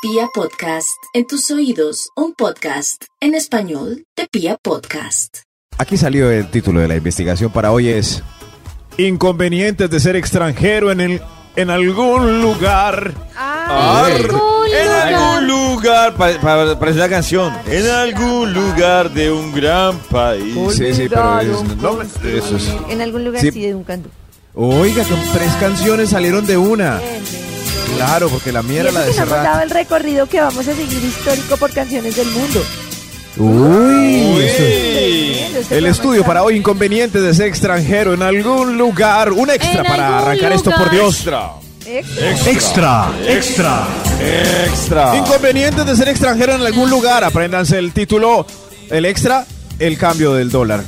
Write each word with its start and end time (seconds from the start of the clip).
Pia 0.00 0.28
Podcast, 0.32 0.96
en 1.12 1.26
tus 1.26 1.50
oídos, 1.50 2.10
un 2.16 2.32
podcast 2.34 3.04
en 3.20 3.34
español 3.34 4.04
de 4.16 4.28
Pia 4.30 4.56
Podcast. 4.62 5.38
Aquí 5.76 5.96
salió 5.96 6.30
el 6.30 6.50
título 6.50 6.80
de 6.80 6.88
la 6.88 6.96
investigación 6.96 7.50
para 7.50 7.72
hoy 7.72 7.88
es 7.88 8.22
Inconvenientes 8.96 9.90
de 9.90 10.00
ser 10.00 10.16
extranjero 10.16 10.90
en 10.92 11.00
el 11.00 11.22
en 11.56 11.70
algún 11.70 12.40
lugar. 12.40 13.12
Ah, 13.36 14.08
en 14.72 14.90
algún 14.90 15.46
lugar, 15.48 16.14
pa- 16.14 16.38
pa- 16.40 16.78
parece 16.78 16.98
la 17.00 17.08
canción. 17.08 17.52
En 17.66 17.86
algún 17.88 18.52
lugar 18.54 19.10
de 19.12 19.32
un 19.32 19.52
gran 19.52 19.98
país. 20.10 20.54
Sí, 20.76 20.94
sí, 20.94 21.06
pero 21.08 21.40
es, 21.40 21.48
no, 21.78 22.02
eso 22.02 22.56
es- 22.56 22.72
En 22.88 23.00
algún 23.00 23.24
lugar 23.24 23.40
Sí. 23.40 23.50
sí, 23.50 23.60
de 23.62 23.74
un 23.74 23.82
canto. 23.82 24.08
Oiga, 24.54 25.02
con 25.04 25.18
tres 25.32 25.52
canciones 25.58 26.10
salieron 26.10 26.46
de 26.46 26.56
una. 26.56 27.00
Claro, 27.96 28.28
porque 28.28 28.52
la 28.52 28.62
mía 28.62 28.76
Y 28.76 28.80
era 28.80 28.92
la 28.92 29.00
de 29.00 29.10
que 29.12 29.16
no 29.18 29.22
hemos 29.26 29.42
dado 29.42 29.62
el 29.62 29.70
recorrido 29.70 30.26
que 30.26 30.40
vamos 30.40 30.66
a 30.68 30.74
seguir 30.74 31.04
histórico 31.04 31.56
por 31.56 31.72
canciones 31.72 32.14
del 32.16 32.28
mundo. 32.28 32.62
Uy, 33.36 34.40
eso- 34.42 35.58
este 35.60 35.78
El 35.78 35.86
estudio 35.86 36.24
para 36.24 36.42
hoy, 36.42 36.56
inconvenientes 36.56 37.22
de 37.22 37.34
ser 37.34 37.46
extranjero 37.48 38.14
en 38.14 38.22
algún 38.22 38.76
lugar. 38.76 39.32
Un 39.32 39.50
extra 39.50 39.80
En 39.80 39.86
para 39.86 40.06
algún 40.08 40.28
arrancar 40.28 40.52
esto, 40.52 40.70
por 40.70 40.78
lugar. 40.80 40.92
Dios. 40.92 41.16
Extra. 41.16 41.50
Extra. 41.86 42.46
Extra, 42.50 43.08
extra. 43.28 43.86
Extra. 44.66 45.16
Inconvenientes 45.16 45.86
de 45.86 45.96
ser 45.96 46.08
extranjero 46.08 46.54
en 46.56 46.62
algún 46.62 46.90
lugar. 46.90 47.24
Apréndanse 47.24 47.78
el 47.78 47.92
título. 47.92 48.46
El 48.90 49.04
extra, 49.04 49.46
el 49.78 49.96
cambio 49.98 50.34
del 50.34 50.50
dólar. 50.50 50.84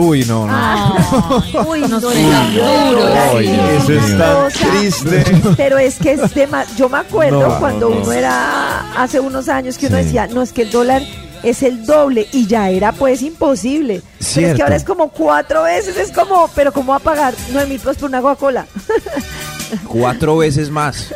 Uy, 0.00 0.24
no, 0.26 0.46
no. 0.46 1.44
Uy, 1.68 1.80
nos 1.80 1.90
no, 2.02 2.10
no, 2.14 2.90
duro, 2.90 3.08
no, 3.08 3.38
Eso 3.40 3.92
es 3.92 4.08
no, 4.10 4.18
tan 4.18 4.36
o 4.46 4.50
sea, 4.50 4.70
triste. 4.70 5.24
Pero 5.56 5.76
es 5.78 5.96
que 5.98 6.12
es 6.12 6.32
tema. 6.32 6.64
Yo 6.76 6.88
me 6.88 6.98
acuerdo 6.98 7.40
No, 7.48 7.58
cuando 7.58 7.88
no, 7.90 7.96
no. 7.96 8.02
uno 8.02 8.12
era 8.12 8.92
hace 9.02 9.18
unos 9.18 9.48
años 9.48 9.76
que 9.76 9.88
uno 9.88 9.98
Sí. 9.98 10.04
decía, 10.04 10.28
no 10.28 10.40
es 10.42 10.52
que 10.52 10.62
el 10.62 10.70
dólar 10.70 11.02
es 11.42 11.62
el 11.64 11.84
doble 11.84 12.28
y 12.32 12.46
ya 12.46 12.70
era 12.70 12.92
pues 12.92 13.22
imposible. 13.22 14.00
Pero 14.02 14.20
es 14.20 14.26
Cierto. 14.28 14.56
que 14.56 14.62
ahora 14.62 14.76
es 14.76 14.84
como 14.84 15.08
cuatro 15.10 15.64
veces, 15.64 15.96
es 15.96 16.12
como, 16.12 16.48
pero 16.54 16.72
¿cómo 16.72 16.92
va 16.92 16.98
a 16.98 17.00
pagar 17.00 17.34
nueve 17.52 17.68
mil 17.68 17.78
pesos 17.80 17.96
por 17.96 18.08
una 18.08 18.20
Coca-Cola? 18.22 18.66
Cuatro 19.86 20.36
veces 20.38 20.70
más. 20.70 21.12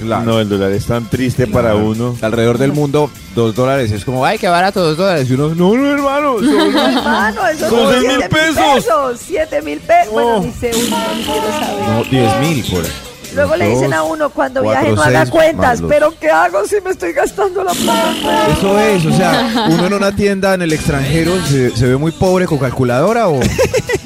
Claro. 0.00 0.24
No, 0.24 0.40
el 0.40 0.48
dólar 0.48 0.72
es 0.72 0.86
tan 0.86 1.06
triste 1.06 1.46
para 1.46 1.74
uno. 1.74 2.16
Alrededor 2.22 2.58
del 2.58 2.72
mundo, 2.72 3.10
dos 3.34 3.54
dólares. 3.54 3.90
Es 3.90 4.04
como, 4.04 4.24
ay, 4.24 4.38
qué 4.38 4.48
barato, 4.48 4.82
dos 4.82 4.96
dólares. 4.96 5.28
Y 5.30 5.34
uno, 5.34 5.54
no, 5.54 5.74
no, 5.74 5.92
hermano. 5.92 6.38
son- 6.38 6.76
Hermano, 6.98 7.46
eso 7.48 7.68
Son 7.68 7.78
son 7.80 7.92
seis 7.92 8.04
siete 8.06 8.18
mil 8.18 8.28
pesos. 8.28 9.20
Siete 9.20 9.62
mil 9.62 9.78
pesos. 9.80 10.12
Bueno, 10.12 10.40
ni 10.40 10.52
sé 10.52 10.70
uno, 10.74 10.96
ni 11.16 11.22
quiero 11.24 11.48
saber. 11.60 11.88
no, 11.88 12.04
diez 12.04 12.40
mil 12.40 12.64
por 12.70 12.84
ahí. 12.84 12.90
Luego 13.34 13.56
le 13.56 13.68
dicen 13.68 13.92
a 13.92 13.98
Dos, 13.98 14.10
uno 14.12 14.30
cuando 14.30 14.62
cuatro, 14.62 14.80
viaje 14.82 14.96
no 14.96 15.02
haga 15.02 15.26
cuentas, 15.30 15.82
pero 15.86 16.14
¿qué 16.18 16.30
hago 16.30 16.64
si 16.66 16.76
me 16.80 16.90
estoy 16.90 17.12
gastando 17.12 17.62
la 17.62 17.72
plata? 17.72 18.46
Eso 18.56 18.78
es, 18.80 19.04
o 19.04 19.12
sea, 19.12 19.66
uno 19.70 19.86
en 19.86 19.92
una 19.92 20.16
tienda 20.16 20.54
en 20.54 20.62
el 20.62 20.72
extranjero 20.72 21.32
se, 21.46 21.76
se 21.76 21.86
ve 21.86 21.96
muy 21.98 22.10
pobre 22.12 22.46
con 22.46 22.56
calculadora 22.58 23.28
o, 23.28 23.36
o 23.36 23.40
tiene 23.40 23.52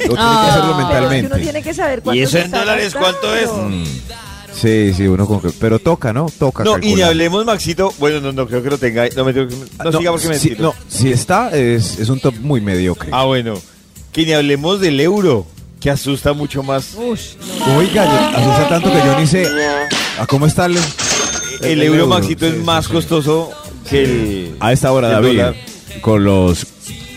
que 0.08 0.18
hacerlo 0.18 0.18
Pero 0.18 0.18
es 0.18 0.56
que 0.58 0.60
uno 0.66 0.76
mentalmente. 0.76 1.38
tiene 1.38 1.62
que 1.62 1.72
saber 1.72 2.02
cuánto 2.02 2.18
¿Y 2.18 2.22
eso 2.24 2.38
en 2.38 2.50
dólares 2.50 2.94
cuánto 2.98 3.28
gastando. 3.36 3.52
Mm. 3.52 3.84
Sí, 4.54 4.92
sí, 4.94 5.06
uno 5.06 5.26
con 5.26 5.40
pero 5.58 5.78
toca, 5.78 6.12
¿no? 6.12 6.26
Toca. 6.38 6.62
No, 6.64 6.78
y 6.78 6.94
ni 6.94 7.02
hablemos, 7.02 7.44
Maxito. 7.44 7.92
Bueno, 7.98 8.20
no, 8.20 8.32
no 8.32 8.46
creo 8.46 8.62
que 8.62 8.70
lo 8.70 8.78
tenga. 8.78 9.08
No, 9.16 9.24
me, 9.24 9.32
no, 9.32 9.48
Ah, 9.78 9.90
siga 9.96 10.10
porque 10.12 10.28
me 10.28 10.38
si, 10.38 10.50
no, 10.58 10.74
si 10.88 11.10
está, 11.10 11.50
es, 11.56 11.98
es 11.98 12.08
un 12.08 12.20
top 12.20 12.34
muy 12.40 12.60
mediocre. 12.60 13.08
Ah, 13.12 13.24
bueno. 13.24 13.54
Que 14.12 14.26
ni 14.26 14.32
hablemos 14.32 14.78
del 14.80 15.00
euro, 15.00 15.46
que 15.80 15.90
asusta 15.90 16.32
mucho 16.34 16.62
más. 16.62 16.94
Oiga, 16.96 18.04
yo- 18.04 18.38
asusta 18.38 18.68
tanto 18.68 18.92
que 18.92 18.98
yo 18.98 19.18
ni 19.18 19.26
sé 19.26 19.46
a 20.18 20.26
cómo 20.26 20.46
está 20.46 20.66
el, 20.66 20.76
El, 21.62 21.82
euro, 21.82 22.06
Maxito, 22.06 22.46
es 22.46 22.58
más 22.58 22.84
sí, 22.84 22.88
sí. 22.90 22.94
costoso 22.94 23.50
que 23.88 24.02
el. 24.04 24.56
A 24.60 24.72
esta 24.72 24.92
hora, 24.92 25.08
el 25.08 25.14
David, 25.14 25.28
dólar. 25.38 25.56
con 26.02 26.24
los, 26.24 26.66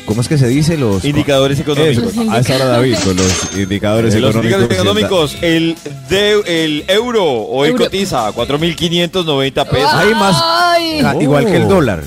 ¿cómo 0.05 0.21
es 0.21 0.27
que 0.27 0.37
se 0.37 0.47
dice? 0.47 0.77
Los 0.77 1.03
Indicadores 1.05 1.59
económicos. 1.59 2.03
Eso, 2.13 2.31
a 2.31 2.39
esta 2.39 2.55
hora, 2.55 2.65
David, 2.65 2.95
con 3.03 3.15
los 3.17 3.55
indicadores 3.57 4.13
Los 4.15 4.35
económicos. 4.35 4.43
indicadores 4.71 4.77
económicos, 4.79 5.37
el, 5.41 5.75
de, 6.09 6.63
el 6.63 6.85
euro 6.87 7.25
hoy 7.25 7.69
Euro. 7.69 7.83
cotiza 7.85 8.31
4.590 8.31 9.65
pesos. 9.69 9.93
Hay 9.93 10.13
más, 10.15 10.35
Ay. 10.43 11.01
ah, 11.03 11.15
igual 11.19 11.45
que 11.45 11.57
el 11.57 11.63
Oh. 11.63 11.67
dólar. 11.69 12.03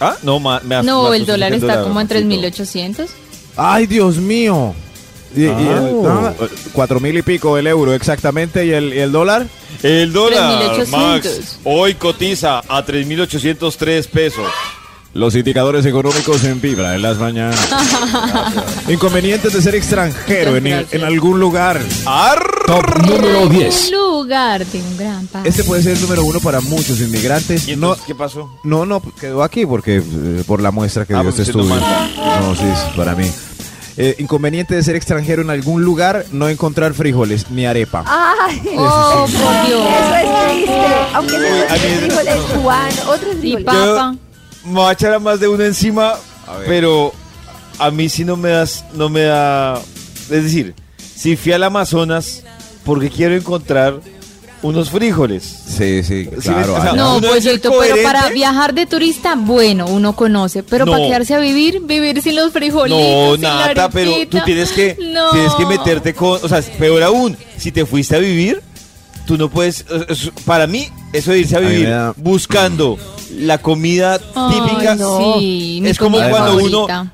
¿Ah? 0.00 0.16
No, 0.22 0.40
más, 0.40 0.64
más- 0.64 0.84
No, 0.84 1.04
más 1.04 1.16
el 1.16 1.26
dólar 1.26 1.52
está 1.52 1.82
como 1.84 2.00
en 2.00 2.06
Maxito. 2.08 2.14
3.800. 2.14 3.08
¡Ay, 3.56 3.86
Dios 3.86 4.16
mío! 4.16 4.74
Y, 5.36 5.42
y 5.42 5.44
el- 5.44 6.02
Ah. 6.06 6.34
ah, 6.40 6.46
cuatro 6.72 7.00
mil 7.00 7.16
y 7.16 7.22
pico 7.22 7.56
el 7.56 7.66
euro 7.66 7.94
exactamente 7.94 8.66
y 8.66 8.70
el, 8.72 8.92
y 8.92 8.98
el 8.98 9.12
dólar 9.12 9.46
El 9.82 10.12
dólar, 10.12 10.58
3.800. 10.76 10.88
Max, 10.90 11.58
hoy 11.64 11.94
cotiza 11.94 12.62
a 12.68 12.84
3.803 12.84 14.06
pesos. 14.08 14.46
Los 15.14 15.34
indicadores 15.34 15.84
económicos 15.84 16.42
en 16.44 16.60
vibra 16.60 16.94
en 16.94 17.02
las 17.02 17.18
mañanas 17.18 17.58
inconvenientes 18.88 19.52
de 19.52 19.60
ser 19.62 19.74
extranjero 19.74 20.56
en, 20.56 20.66
en 20.66 21.04
algún 21.04 21.38
lugar 21.38 21.80
Arr. 22.06 22.64
top 22.66 22.96
número 23.06 23.46
10 23.48 23.90
Un 23.92 23.98
lugar 23.98 24.64
de 24.64 24.78
un 24.80 24.96
gran 24.96 25.26
país. 25.26 25.46
este 25.46 25.64
puede 25.64 25.82
ser 25.82 25.92
el 25.96 26.00
número 26.02 26.24
uno 26.24 26.40
para 26.40 26.60
muchos 26.62 27.00
inmigrantes 27.00 27.68
¿Y 27.68 27.76
no 27.76 27.88
entonces 27.88 28.04
qué 28.06 28.14
pasó? 28.14 28.50
no 28.64 28.86
no 28.86 29.02
quedó 29.20 29.42
aquí 29.42 29.66
porque 29.66 29.96
eh, 29.98 30.44
por 30.46 30.62
la 30.62 30.70
muestra 30.70 31.04
que 31.04 31.14
Ah, 31.14 31.20
dio 31.20 31.30
porque 31.30 31.42
este 31.42 31.58
usted 31.58 31.68
no 31.68 31.76
estudio 31.76 32.40
no 32.40 32.56
sí 32.56 32.64
es 32.64 32.78
para 32.96 33.14
mí 33.14 33.30
Eh, 33.98 34.16
inconveniente 34.18 34.74
de 34.74 34.82
ser 34.82 34.96
extranjero 34.96 35.42
en 35.42 35.50
algún 35.50 35.82
lugar 35.84 36.24
no 36.32 36.48
encontrar 36.48 36.94
frijoles 36.94 37.50
ni 37.50 37.66
arepa 37.66 38.02
Ay, 38.06 38.62
Oh, 38.78 39.26
por 39.30 39.66
Dios. 39.66 39.86
eso 39.86 40.14
es 40.16 40.48
triste. 40.48 40.80
Aunque 41.12 41.34
Uy, 41.34 41.40
se 41.42 41.68
a 41.68 41.72
mí- 41.74 42.06
frijoles 42.06 42.34
cubano, 42.54 42.96
otros 43.10 43.34
Y 43.36 43.52
frijoles. 43.52 43.64
papa. 43.66 44.14
Me 44.64 44.72
voy 44.74 44.88
a 44.88 44.92
echar 44.92 45.12
a 45.14 45.18
más 45.18 45.40
de 45.40 45.48
uno 45.48 45.64
encima, 45.64 46.10
A 46.46 46.58
pero 46.66 47.12
a 47.78 47.90
mí 47.90 48.08
sí 48.08 48.24
no 48.24 48.36
me 48.36 48.50
das, 48.50 48.84
no 48.94 49.08
me 49.08 49.22
da. 49.22 49.80
Es 50.30 50.44
decir, 50.44 50.74
si 51.14 51.36
fui 51.36 51.52
al 51.52 51.62
Amazonas, 51.64 52.42
porque 52.84 53.10
quiero 53.10 53.34
encontrar 53.34 54.00
unos 54.62 54.90
frijoles. 54.90 55.42
sí 55.66 56.04
sí 56.04 56.28
claro 56.40 56.76
o 56.76 56.80
sea, 56.82 56.92
No, 56.92 57.20
pues 57.20 57.44
es 57.46 57.58
pero 57.60 57.96
para 58.04 58.28
viajar 58.28 58.72
de 58.74 58.86
turista, 58.86 59.34
bueno, 59.36 59.86
uno 59.86 60.14
conoce. 60.14 60.62
Pero 60.62 60.84
No. 60.86 60.92
para 60.92 61.04
quedarse 61.06 61.34
a 61.34 61.40
vivir, 61.40 61.80
vivir 61.82 62.22
sin 62.22 62.36
los 62.36 62.52
frijolitos. 62.52 63.00
No, 63.00 63.32
sin 63.34 63.42
la 63.42 63.66
nada, 63.74 63.88
pero 63.90 64.12
tú 64.30 64.38
tienes 64.44 64.70
que, 64.70 64.96
No. 65.12 65.30
tienes 65.32 65.52
que 65.54 65.66
meterte 65.66 66.14
con, 66.14 66.38
o 66.40 66.48
sea, 66.48 66.62
peor 66.78 67.02
aún, 67.02 67.36
si 67.56 67.72
te 67.72 67.84
fuiste 67.84 68.14
a 68.14 68.20
vivir, 68.20 68.62
tú 69.26 69.36
no 69.36 69.50
puedes, 69.50 69.84
es- 70.08 70.30
para 70.44 70.68
mí, 70.68 70.88
eso 71.12 71.32
de 71.32 71.40
irse 71.40 71.56
a 71.56 71.60
vivir 71.60 71.88
da- 71.88 72.14
buscando 72.16 72.96
la 73.36 73.58
comida 73.58 74.20
Ay, 74.34 74.60
típica, 74.60 74.96
sí, 74.96 75.82
es 75.84 75.98
como 75.98 76.18
comida 76.18 76.30
cuando 76.30 76.56
uno 76.56 77.10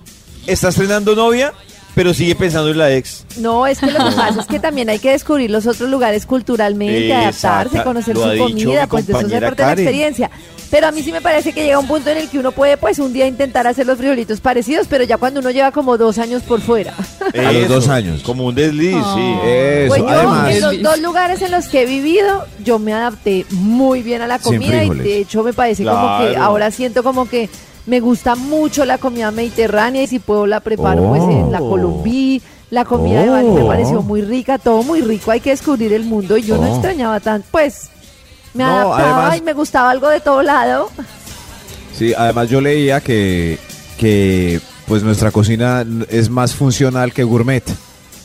está 0.47 0.69
estrenando 0.69 1.15
novia, 1.15 1.53
pero 1.98 2.14
sigue 2.14 2.36
pensando 2.36 2.70
en 2.70 2.78
la 2.78 2.92
ex. 2.92 3.25
No, 3.38 3.66
es 3.66 3.81
que 3.81 3.86
lo 3.86 3.98
que 3.98 3.98
pasa 4.16 4.41
es 4.41 4.47
que 4.47 4.60
también 4.60 4.88
hay 4.88 5.00
que 5.00 5.10
descubrir 5.10 5.50
los 5.50 5.66
otros 5.66 5.91
lugares 5.91 6.26
culturalmente, 6.26 7.09
Exacto, 7.09 7.48
adaptarse, 7.48 7.82
conocer 7.82 8.14
lo 8.14 8.22
su 8.22 8.38
comida, 8.38 8.82
mi 8.82 8.86
pues 8.86 9.09
de 9.09 9.12
eso 9.14 9.28
se 9.28 9.41
parte 9.41 9.62
la 9.62 9.72
experiencia. 9.72 10.31
Pero 10.70 10.86
a 10.86 10.92
mí 10.92 11.03
sí 11.03 11.10
me 11.10 11.20
parece 11.20 11.53
que 11.53 11.64
llega 11.64 11.76
un 11.76 11.88
punto 11.88 12.10
en 12.10 12.19
el 12.19 12.28
que 12.28 12.38
uno 12.38 12.53
puede, 12.53 12.76
pues, 12.76 13.00
un 13.00 13.12
día 13.12 13.26
intentar 13.26 13.66
hacer 13.66 13.84
los 13.84 13.98
frijolitos 13.98 14.41
parecidos, 14.41 14.86
pero 14.86 15.03
ya 15.03 15.16
cuando 15.16 15.41
uno 15.41 15.50
lleva 15.50 15.72
como 15.72 15.98
dos 15.98 16.19
años 16.19 16.44
por 16.44 16.60
fuera. 16.60 16.94
A 17.34 17.50
los 17.50 17.66
dos 17.66 17.88
años. 17.88 18.22
Como 18.22 18.47
un 18.47 18.54
desliz, 18.54 18.92
sí. 18.92 19.34
eso 19.42 19.88
Pues 19.88 20.00
yo, 20.00 20.09
además 20.09 20.54
en 20.54 20.60
los 20.60 20.82
dos 20.82 21.00
lugares 21.00 21.42
en 21.42 21.50
los 21.50 21.66
que 21.66 21.82
he 21.82 21.86
vivido, 21.86 22.44
yo 22.62 22.78
me 22.78 22.92
adapté 22.92 23.44
muy 23.50 24.03
bien 24.03 24.22
a 24.22 24.28
la 24.28 24.38
comida 24.38 24.84
y 24.84 24.91
de 24.91 25.19
hecho 25.19 25.42
me 25.42 25.53
parece 25.53 25.82
como 25.82 26.20
que 26.20 26.36
ahora 26.36 26.70
siento 26.70 27.03
como 27.03 27.28
que 27.28 27.50
me 27.88 27.99
gusta 28.00 28.37
mucho 28.37 28.84
la 28.84 28.99
comida 28.99 29.31
mediterránea 29.32 30.03
y 30.03 30.06
si 30.06 30.19
puedo 30.21 30.47
la 30.47 30.60
preparo 30.60 31.09
pues 31.09 31.22
en 31.25 31.50
la 31.50 31.60
Oh. 31.60 31.71
Colombí. 31.71 32.41
La 32.71 32.84
comida 32.84 33.22
de 33.22 33.31
Bali 33.31 33.49
me 33.49 33.62
Oh. 33.62 33.66
pareció 33.66 34.03
muy 34.03 34.21
rica, 34.21 34.59
todo 34.59 34.82
muy 34.82 35.00
rico, 35.00 35.31
hay 35.31 35.41
que 35.41 35.50
descubrir 35.50 35.93
el 35.94 36.04
mundo 36.04 36.37
y 36.37 36.43
yo 36.43 36.56
no 36.59 36.71
Oh. 36.71 36.75
extrañaba 36.75 37.19
tanto, 37.19 37.48
pues 37.50 37.88
me 38.54 38.62
No, 38.62 38.71
adaptaba 38.71 39.19
además- 39.22 39.38
y 39.38 39.43
me 39.43 39.53
gustaba 39.54 39.91
algo 39.91 40.09
de 40.10 40.21
todo 40.21 40.43
lado. 40.43 40.91
Sí, 41.97 42.13
además 42.16 42.48
yo 42.51 42.60
leía 42.60 43.01
que, 43.01 43.59
que 43.98 44.60
pues 44.86 45.03
nuestra 45.03 45.30
cocina 45.30 45.84
es 46.10 46.28
más 46.30 46.54
funcional 46.54 47.13
que 47.13 47.24
gourmet. 47.24 47.65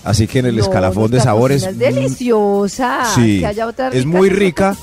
Así 0.04 0.28
que 0.28 0.40
en 0.40 0.48
el 0.48 0.58
No, 0.58 0.64
escalafón 0.64 1.10
de 1.12 1.22
sabores. 1.22 1.64
Es 1.64 1.78
deliciosa. 1.80 3.04
mm, 3.04 3.16
Sí, 3.16 3.40
que 3.40 3.48
haya 3.48 3.66
otra 3.68 3.88
es 3.90 4.06
muy 4.06 4.30
rica. 4.30 4.76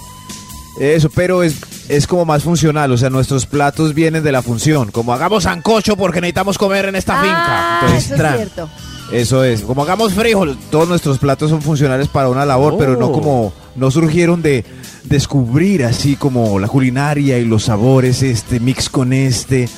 Eso, 0.81 1.11
pero 1.15 1.43
es, 1.43 1.57
es 1.91 2.07
como 2.07 2.25
más 2.25 2.43
funcional. 2.43 2.91
O 2.93 2.97
sea, 2.97 3.11
nuestros 3.11 3.47
platos 3.47 3.93
vienen 3.95 4.23
de 4.25 4.33
la 4.33 4.43
función. 4.43 4.91
Como 4.91 5.13
hagamos 5.13 5.43
sancocho 5.45 5.97
porque 5.97 6.21
necesitamos 6.21 6.57
comer 6.59 6.87
en 6.87 6.97
esta 6.97 7.21
Ah, 7.21 7.23
finca. 7.23 7.81
Entonces, 7.87 8.11
eso 8.13 8.25
es 8.27 8.37
cierto. 8.37 8.71
Eso 9.13 9.45
es. 9.45 9.63
Como 9.63 9.83
hagamos 9.83 10.15
frijoles. 10.15 10.57
Todos 10.71 10.89
nuestros 10.89 11.19
platos 11.19 11.51
son 11.51 11.61
funcionales 11.63 12.09
para 12.09 12.29
una 12.29 12.47
labor, 12.47 12.77
pero 12.79 12.97
no 12.97 13.11
como. 13.13 13.53
No 13.77 13.91
surgieron 13.91 14.41
de 14.43 14.65
descubrir 15.05 15.85
así 15.85 16.17
como 16.17 16.59
la 16.59 16.69
culinaria 16.69 17.39
y 17.39 17.45
los 17.45 17.65
sabores, 17.65 18.23
este 18.23 18.61
mix 18.61 18.89
con 18.89 19.13
este. 19.13 19.69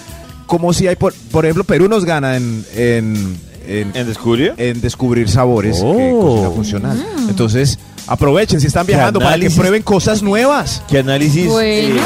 Como 0.46 0.72
si 0.74 0.86
hay, 0.86 0.96
por, 0.96 1.14
por 1.30 1.44
ejemplo, 1.46 1.64
Perú 1.64 1.88
nos 1.88 2.04
gana 2.04 2.36
en. 2.36 2.64
en, 2.74 3.36
en- 3.66 3.90
¿En 3.94 4.06
descubrir? 4.06 4.52
en 4.56 4.80
descubrir 4.80 5.28
sabores 5.30 5.76
que 5.76 6.10
Oh. 6.12 6.20
cocina 6.20 6.50
funcional. 6.50 7.06
Entonces, 7.28 7.78
aprovechen 8.06 8.60
si 8.60 8.66
están 8.66 8.86
viajando 8.86 9.20
para 9.20 9.38
que 9.38 9.50
prueben 9.50 9.82
cosas 9.82 10.22
nuevas. 10.22 10.82
¿Qué 10.88 10.98
análisis? 10.98 11.46
Bueno. 11.46 11.96
eh, 11.96 12.00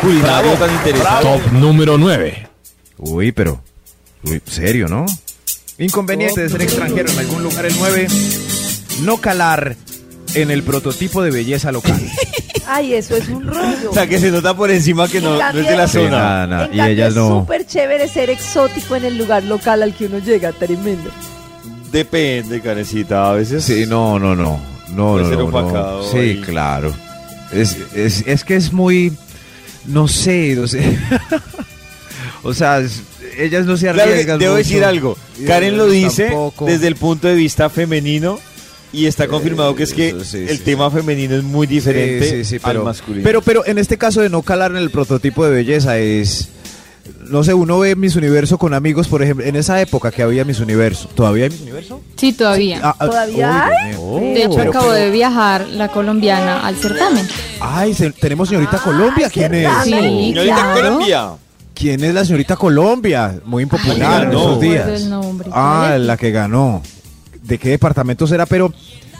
culinario 0.00 0.52
tan 0.52 0.72
interesante. 0.72 1.22
Top 1.24 1.52
número 1.52 1.98
9. 1.98 2.48
Uy, 2.98 3.32
pero. 3.32 3.60
Uy, 4.24 4.40
serio, 4.46 4.88
¿no? 4.88 5.04
Inconveniente 5.78 6.40
de 6.42 6.48
ser 6.48 6.62
extranjero 6.62 7.10
en 7.10 7.18
algún 7.18 7.42
lugar 7.42 7.66
el 7.66 7.74
9. 7.78 8.06
No 9.02 9.16
calar 9.18 9.76
en 10.34 10.50
el 10.50 10.62
prototipo 10.62 11.22
de 11.22 11.30
belleza 11.30 11.72
local. 11.72 12.00
Ay, 12.66 12.94
eso 12.94 13.14
es 13.16 13.28
un 13.28 13.44
rollo. 13.46 13.90
O 13.90 13.92
sea, 13.94 14.06
que 14.06 14.18
se 14.18 14.30
nota 14.30 14.56
por 14.56 14.70
encima 14.70 15.06
que 15.08 15.20
no, 15.20 15.36
no 15.36 15.58
es 15.60 15.68
de 15.68 15.76
la 15.76 15.86
Sí, 15.86 15.98
zona. 15.98 16.10
nada, 16.10 16.46
nada. 16.46 16.66
En 16.72 16.74
Y 16.74 16.80
ellas 16.92 17.08
es 17.10 17.14
no. 17.16 17.40
súper 17.40 17.66
chévere 17.66 18.08
ser 18.08 18.30
exótico 18.30 18.96
en 18.96 19.04
el 19.04 19.18
lugar 19.18 19.42
local 19.42 19.82
al 19.82 19.94
que 19.94 20.06
uno 20.06 20.18
llega, 20.20 20.52
tremendo. 20.52 21.10
Depende, 21.92 22.60
carecita. 22.62 23.28
A 23.30 23.34
veces. 23.34 23.64
Sí, 23.64 23.84
no, 23.86 24.18
no, 24.18 24.34
no. 24.34 24.58
No, 24.94 25.18
no, 25.18 25.28
ser 25.28 25.38
no, 25.38 25.44
opacado 25.46 26.02
no. 26.02 26.10
Sí, 26.10 26.40
claro. 26.44 26.92
Es, 27.52 27.76
es, 27.94 28.24
es 28.26 28.44
que 28.44 28.56
es 28.56 28.72
muy. 28.72 29.12
No 29.86 30.08
sé, 30.08 30.54
no 30.56 30.66
sé. 30.66 30.98
o 32.42 32.54
sea, 32.54 32.78
es- 32.80 33.02
ellas 33.38 33.66
no 33.66 33.76
se 33.76 33.90
Claro 33.92 34.10
arriesgan. 34.10 34.38
debo 34.38 34.52
mucho. 34.54 34.58
decir 34.64 34.84
algo. 34.84 35.16
Karen 35.46 35.76
lo 35.76 35.88
dice 35.88 36.26
tampoco. 36.26 36.66
desde 36.66 36.86
el 36.86 36.94
punto 36.96 37.26
de 37.26 37.34
vista 37.34 37.68
femenino 37.68 38.38
y 38.92 39.06
está 39.06 39.26
confirmado 39.26 39.74
que 39.74 39.82
es 39.82 39.92
que 39.92 40.14
sí, 40.24 40.38
el 40.48 40.58
sí, 40.58 40.64
tema 40.64 40.88
femenino 40.88 41.34
es 41.34 41.42
muy 41.42 41.66
diferente 41.66 42.44
pero, 42.62 42.80
al 42.80 42.84
masculino. 42.84 43.24
Pero, 43.24 43.42
pero 43.42 43.66
en 43.66 43.78
este 43.78 43.98
caso 43.98 44.20
de 44.20 44.28
no 44.30 44.42
calar 44.42 44.70
en 44.70 44.76
el 44.76 44.90
prototipo 44.90 45.44
de 45.44 45.50
belleza 45.50 45.98
es. 45.98 46.48
No 47.28 47.42
sé, 47.44 47.52
uno 47.54 47.78
ve 47.78 47.96
Miss 47.96 48.16
Universo 48.16 48.58
con 48.58 48.74
amigos, 48.74 49.08
por 49.08 49.22
ejemplo, 49.22 49.44
en 49.44 49.56
esa 49.56 49.80
época 49.80 50.10
que 50.10 50.22
había 50.22 50.44
Miss 50.44 50.60
Universo. 50.60 51.08
¿Todavía 51.14 51.44
hay 51.44 51.50
Miss 51.50 51.60
Universo? 51.62 52.00
Sí, 52.16 52.32
todavía. 52.32 52.80
Ah, 52.82 52.96
ah, 52.98 53.06
¿Todavía 53.06 53.70
de 53.90 54.42
hecho, 54.44 54.54
pero- 54.56 54.70
acabó 54.70 54.92
de 54.92 55.10
viajar 55.10 55.66
la 55.68 55.88
colombiana 55.88 56.66
al 56.66 56.76
certamen. 56.76 57.26
Ay, 57.60 57.94
se- 57.94 58.10
tenemos 58.12 58.48
señorita 58.48 58.78
Colombia. 58.78 59.28
¿Quién 59.30 59.54
es? 59.54 59.68
Sí, 59.84 59.90
Señorita 59.90 60.54
claro. 60.54 60.74
Colombia. 60.74 61.28
¿Quién 61.74 62.04
es 62.04 62.14
la 62.14 62.24
señorita 62.24 62.56
Colombia? 62.56 63.34
Muy 63.44 63.64
impopular 63.64 64.20
Ay, 64.22 64.26
en 64.26 64.30
esos 64.32 64.60
días. 64.60 65.08
Ah, 65.52 65.96
la 65.98 66.16
que 66.16 66.30
ganó. 66.30 66.82
¿De 67.42 67.58
qué 67.58 67.70
departamento 67.70 68.26
será? 68.26 68.46
Pero, 68.46 68.72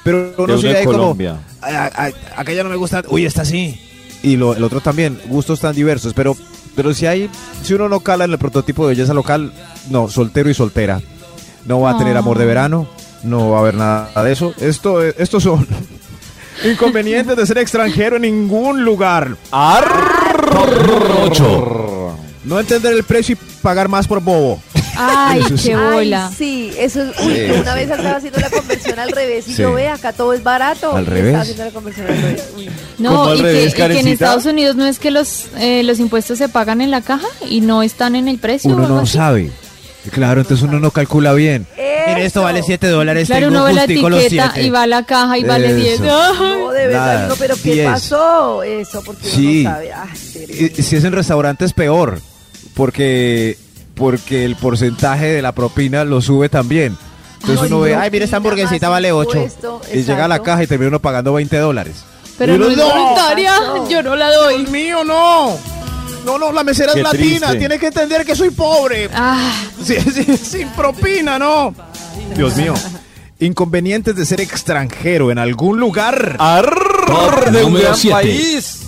pero 0.04 0.34
no 0.46 0.58
sé, 0.58 0.76
ahí 0.76 0.84
como, 0.84 0.98
Colombia. 0.98 1.38
"Ay, 1.60 1.74
ay, 1.96 2.12
aquella 2.36 2.62
no 2.62 2.70
me 2.70 2.76
gusta. 2.76 3.02
Uy, 3.08 3.26
esta 3.26 3.44
sí. 3.44 3.78
Y 4.22 4.36
lo, 4.36 4.54
el 4.54 4.62
otro 4.64 4.80
también. 4.80 5.18
Gustos 5.26 5.60
tan 5.60 5.74
diversos. 5.74 6.14
Pero, 6.14 6.36
pero 6.74 6.92
si 6.94 7.06
hay, 7.06 7.30
si 7.62 7.74
uno 7.74 7.88
no 7.88 8.00
cala 8.00 8.24
en 8.24 8.32
el 8.32 8.38
prototipo 8.38 8.86
de 8.86 8.94
belleza 8.94 9.14
local, 9.14 9.52
no, 9.90 10.08
soltero 10.08 10.50
y 10.50 10.54
soltera. 10.54 11.00
No 11.64 11.80
va 11.80 11.90
a 11.92 11.98
tener 11.98 12.16
Ah. 12.16 12.20
amor 12.20 12.38
de 12.38 12.44
verano. 12.46 12.86
No 13.22 13.50
va 13.50 13.58
a 13.58 13.60
haber 13.60 13.74
nada 13.74 14.22
de 14.22 14.32
eso. 14.32 14.52
Esto, 14.60 15.02
estos 15.02 15.42
son 15.42 15.66
inconvenientes 16.64 17.36
de 17.36 17.46
ser 17.46 17.58
extranjero 17.58 18.16
en 18.16 18.22
ningún 18.22 18.84
lugar. 18.84 19.36
8. 21.24 22.16
No 22.44 22.60
entender 22.60 22.92
el 22.92 23.04
precio 23.04 23.34
y 23.34 23.38
pagar 23.62 23.88
más 23.88 24.06
por 24.06 24.20
bobo. 24.20 24.60
Ay, 24.96 25.42
qué 25.62 25.76
bola. 25.76 26.26
Ay, 26.28 26.34
sí, 26.36 26.72
eso 26.78 27.02
es. 27.02 27.08
Uy, 27.26 27.34
Sí, 27.34 27.40
una 27.60 27.72
sí. 27.72 27.78
vez 27.78 27.90
estaba 27.90 28.16
haciendo 28.16 28.40
la 28.40 28.50
conversión 28.50 28.98
al 28.98 29.10
revés 29.10 29.48
y 29.48 29.52
Sí. 29.54 29.62
yo 29.62 29.72
ve 29.72 29.88
acá 29.88 30.12
todo 30.12 30.32
es 30.32 30.42
barato. 30.42 30.94
¿Al 30.96 31.06
revés? 31.06 31.26
Estaba 31.26 31.42
haciendo 31.42 31.64
la 31.64 31.70
conversión 31.70 32.06
al 32.06 32.16
revés. 32.22 32.44
Uy. 32.56 32.66
¿Cómo 32.96 33.10
No, 33.10 33.24
al 33.24 33.34
y 33.34 33.36
que, 33.38 33.42
revés, 33.42 33.72
y 33.72 33.76
que 33.76 33.98
en? 34.00 34.08
Estados 34.08 34.46
Unidos 34.46 34.76
no 34.76 34.86
es 34.86 34.98
que 34.98 35.10
los, 35.10 35.46
eh, 35.58 35.82
los 35.82 35.98
impuestos 35.98 36.38
se 36.38 36.48
pagan 36.48 36.80
en 36.80 36.90
la 36.90 37.00
caja 37.00 37.26
y 37.48 37.60
no 37.60 37.82
están 37.82 38.14
en 38.16 38.28
el 38.28 38.38
precio. 38.38 38.70
Uno 38.74 38.86
no 38.88 38.98
así. 39.00 39.12
sabe. 39.16 39.50
Claro, 40.10 40.42
entonces 40.42 40.62
uno 40.68 40.78
no 40.80 40.90
calcula 40.90 41.32
bien. 41.32 41.66
Mire, 42.06 42.26
esto 42.26 42.42
vale 42.42 42.62
7 42.62 42.88
dólares. 42.88 43.26
Claro, 43.26 43.46
tengo 43.46 43.56
uno 43.60 43.64
ve 43.64 43.72
la 43.72 43.84
etiqueta 43.84 44.60
y 44.60 44.68
va 44.68 44.82
a 44.82 44.86
la 44.86 45.04
caja 45.06 45.38
y 45.38 45.44
vale 45.44 45.74
10. 45.74 45.94
Eso. 46.00 46.04
No, 46.04 46.70
de 46.70 46.86
verdad, 46.88 47.14
Nada, 47.14 47.28
no, 47.28 47.36
pero 47.36 47.54
¿qué 47.56 47.72
diez. 47.72 47.86
pasó? 47.90 48.62
Eso, 48.62 49.02
porque 49.02 49.26
Sí. 49.26 49.60
uno 49.62 49.70
no 49.70 49.76
sabe. 49.76 49.92
Ay. 49.94 50.72
Y- 50.76 50.82
Si 50.82 50.96
es 50.96 51.04
en 51.04 51.12
restaurantes, 51.14 51.72
peor. 51.72 52.20
Porque, 52.74 53.56
porque 53.94 54.44
el 54.44 54.56
porcentaje 54.56 55.26
de 55.26 55.42
la 55.42 55.52
propina 55.52 56.04
lo 56.04 56.20
sube 56.20 56.48
también. 56.48 56.96
Entonces 57.40 57.60
Ay, 57.62 57.66
uno 57.68 57.80
ve, 57.80 57.94
ay, 57.94 58.10
mira, 58.10 58.24
esta 58.24 58.38
hamburguesita 58.38 58.88
vale 58.88 59.12
8. 59.12 59.36
impuesto, 59.36 59.80
Y 59.92 60.02
llega 60.02 60.24
a 60.24 60.28
la 60.28 60.42
caja 60.42 60.62
y 60.62 60.66
termina 60.66 60.88
uno 60.88 61.00
pagando 61.00 61.32
20 61.34 61.56
dólares. 61.58 61.96
Pero 62.38 62.56
no 62.58 62.68
es 62.68 62.76
¡No! 62.76 62.88
voluntaria, 62.88 63.52
yo 63.88 64.02
no 64.02 64.16
la 64.16 64.32
doy. 64.32 64.66
mío, 64.66 65.04
no! 65.04 65.56
No, 66.24 66.38
no, 66.38 66.52
la 66.52 66.64
mesera 66.64 66.94
Qué 66.94 67.00
es 67.00 67.04
latina. 67.04 67.46
triste. 67.48 67.58
Tiene 67.58 67.78
que 67.78 67.86
entender 67.88 68.24
que 68.24 68.34
soy 68.34 68.48
pobre. 68.50 69.10
Ah, 69.14 69.52
Sí, 69.84 69.96
sí, 70.00 70.36
sin 70.38 70.68
propina, 70.70 71.38
no. 71.38 71.74
Dios 72.34 72.56
mío. 72.56 72.72
Inconvenientes 73.40 74.16
de 74.16 74.24
ser 74.24 74.40
extranjero 74.40 75.30
en 75.30 75.38
algún 75.38 75.78
lugar. 75.78 76.36
Arr, 76.38 77.50
de 77.52 77.64
un 77.64 77.74
gran 77.74 77.94
siete. 77.94 78.14
país. 78.14 78.83